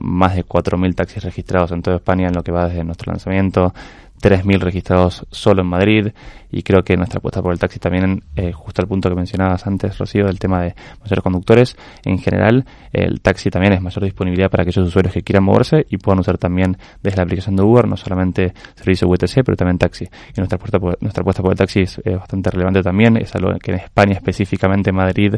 Más 0.00 0.34
de 0.34 0.44
4.000 0.44 0.94
taxis 0.96 1.22
registrados 1.22 1.70
en 1.70 1.80
toda 1.80 1.98
España 1.98 2.26
en 2.26 2.34
lo 2.34 2.42
que 2.42 2.50
va 2.50 2.66
desde 2.66 2.82
nuestro 2.82 3.12
lanzamiento. 3.12 3.72
3.000 4.20 4.60
registrados 4.60 5.26
solo 5.30 5.62
en 5.62 5.68
Madrid 5.68 6.08
y 6.52 6.62
creo 6.62 6.82
que 6.82 6.96
nuestra 6.96 7.18
apuesta 7.18 7.42
por 7.42 7.52
el 7.52 7.58
taxi 7.58 7.78
también, 7.78 8.24
eh, 8.34 8.52
justo 8.52 8.82
al 8.82 8.88
punto 8.88 9.08
que 9.08 9.14
mencionabas 9.14 9.66
antes, 9.66 9.96
Rocío, 9.98 10.26
del 10.26 10.38
tema 10.38 10.62
de 10.62 10.74
mayores 11.00 11.22
conductores, 11.22 11.76
en 12.04 12.18
general 12.18 12.64
el 12.92 13.20
taxi 13.20 13.50
también 13.50 13.72
es 13.72 13.80
mayor 13.80 14.04
disponibilidad 14.04 14.50
para 14.50 14.62
aquellos 14.62 14.88
usuarios 14.88 15.14
que 15.14 15.22
quieran 15.22 15.44
moverse 15.44 15.86
y 15.88 15.98
puedan 15.98 16.18
usar 16.20 16.38
también 16.38 16.76
desde 17.02 17.18
la 17.18 17.22
aplicación 17.22 17.56
de 17.56 17.62
Uber, 17.62 17.86
no 17.86 17.96
solamente 17.96 18.52
servicio 18.74 19.08
VTC, 19.08 19.44
pero 19.44 19.56
también 19.56 19.78
taxi. 19.78 20.04
Y 20.04 20.38
nuestra 20.38 20.56
apuesta 20.56 20.80
por, 20.80 20.98
nuestra 21.00 21.22
apuesta 21.22 21.42
por 21.42 21.52
el 21.52 21.58
taxi 21.58 21.80
es 21.82 22.00
bastante 22.04 22.50
relevante 22.50 22.82
también, 22.82 23.16
es 23.16 23.34
algo 23.34 23.56
que 23.58 23.70
en 23.72 23.78
España, 23.78 24.14
específicamente 24.14 24.92
Madrid, 24.92 25.36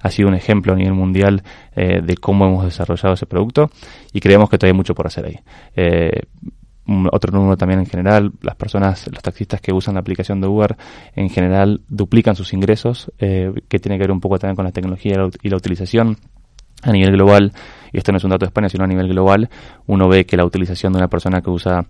ha 0.00 0.10
sido 0.10 0.28
un 0.28 0.34
ejemplo 0.34 0.72
a 0.72 0.76
nivel 0.76 0.94
mundial 0.94 1.42
eh, 1.76 2.00
de 2.02 2.16
cómo 2.16 2.46
hemos 2.46 2.64
desarrollado 2.64 3.14
ese 3.14 3.26
producto 3.26 3.70
y 4.12 4.20
creemos 4.20 4.48
que 4.48 4.58
todavía 4.58 4.72
hay 4.72 4.76
mucho 4.76 4.94
por 4.94 5.06
hacer 5.06 5.26
ahí. 5.26 5.38
Otro 6.86 7.32
número 7.32 7.56
también 7.56 7.80
en 7.80 7.86
general, 7.86 8.32
las 8.42 8.56
personas, 8.56 9.08
los 9.10 9.22
taxistas 9.22 9.60
que 9.60 9.72
usan 9.72 9.94
la 9.94 10.00
aplicación 10.00 10.40
de 10.40 10.48
Uber 10.48 10.76
en 11.16 11.30
general 11.30 11.80
duplican 11.88 12.36
sus 12.36 12.52
ingresos, 12.52 13.10
eh, 13.18 13.52
que 13.68 13.78
tiene 13.78 13.96
que 13.96 14.02
ver 14.02 14.12
un 14.12 14.20
poco 14.20 14.38
también 14.38 14.56
con 14.56 14.66
la 14.66 14.72
tecnología 14.72 15.16
y 15.42 15.48
la 15.48 15.56
utilización 15.56 16.18
a 16.82 16.92
nivel 16.92 17.12
global, 17.12 17.52
y 17.92 17.98
esto 17.98 18.12
no 18.12 18.18
es 18.18 18.24
un 18.24 18.30
dato 18.30 18.44
de 18.44 18.48
España, 18.48 18.68
sino 18.68 18.84
a 18.84 18.86
nivel 18.86 19.08
global, 19.08 19.48
uno 19.86 20.08
ve 20.08 20.26
que 20.26 20.36
la 20.36 20.44
utilización 20.44 20.92
de 20.92 20.98
una 20.98 21.08
persona 21.08 21.40
que 21.40 21.48
usa 21.48 21.86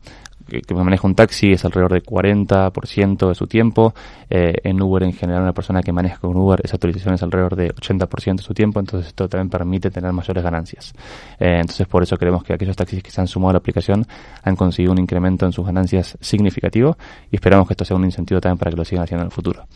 que, 0.47 0.75
maneja 0.75 1.07
un 1.07 1.15
taxi 1.15 1.53
es 1.53 1.65
alrededor 1.65 1.93
de 1.93 2.03
40% 2.03 3.29
de 3.29 3.35
su 3.35 3.47
tiempo. 3.47 3.95
Eh, 4.29 4.55
en 4.65 4.83
Uber, 4.83 5.03
en 5.03 5.13
general, 5.13 5.43
una 5.43 5.53
persona 5.53 5.83
que 5.83 5.93
maneja 5.93 6.19
con 6.19 6.37
Uber, 6.37 6.61
esa 6.63 6.77
utilización 6.77 7.15
es 7.15 7.23
alrededor 7.23 7.57
de 7.57 7.75
80% 7.75 8.37
de 8.37 8.43
su 8.43 8.55
tiempo, 8.55 8.81
entonces 8.81 9.09
esto 9.09 9.29
también 9.29 9.51
permite 9.51 9.91
tener 9.91 10.13
mayores 10.13 10.43
ganancias. 10.43 10.93
Eh, 11.39 11.59
entonces, 11.61 11.87
por 11.87 12.03
eso 12.03 12.17
creemos 12.17 12.43
que 12.45 12.53
aquellos 12.53 12.77
taxis 12.77 13.03
que 13.03 13.11
se 13.11 13.21
han 13.21 13.27
sumado 13.27 13.51
a 13.51 13.53
la 13.55 13.59
aplicación 13.59 14.05
han 14.43 14.57
conseguido 14.57 14.93
un 14.93 14.99
incremento 14.99 15.47
en 15.47 15.53
sus 15.53 15.65
ganancias 15.65 16.17
significativo 16.21 16.97
y 17.31 17.37
esperamos 17.37 17.67
que 17.67 17.75
esto 17.75 17.85
sea 17.85 17.97
un 17.97 18.05
incentivo 18.05 18.41
también 18.41 18.59
para 18.59 18.71
que 18.71 18.77
lo 18.77 18.85
sigan 18.85 19.05
haciendo 19.05 19.23
en 19.23 19.27
el 19.27 19.33
futuro. 19.33 19.67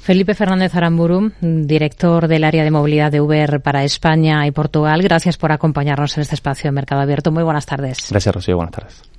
Felipe 0.00 0.34
Fernández 0.34 0.74
Aramburu, 0.74 1.32
director 1.40 2.28
del 2.28 2.44
área 2.44 2.64
de 2.64 2.70
movilidad 2.70 3.12
de 3.12 3.20
Uber 3.20 3.60
para 3.60 3.84
España 3.84 4.46
y 4.46 4.50
Portugal, 4.52 5.02
gracias 5.02 5.36
por 5.36 5.52
acompañarnos 5.52 6.16
en 6.16 6.22
este 6.22 6.34
espacio 6.34 6.68
de 6.68 6.72
Mercado 6.72 7.02
Abierto. 7.02 7.30
Muy 7.30 7.42
buenas 7.42 7.66
tardes. 7.66 8.06
Gracias, 8.10 8.34
Rocío. 8.34 8.56
Buenas 8.56 8.72
tardes. 8.72 9.17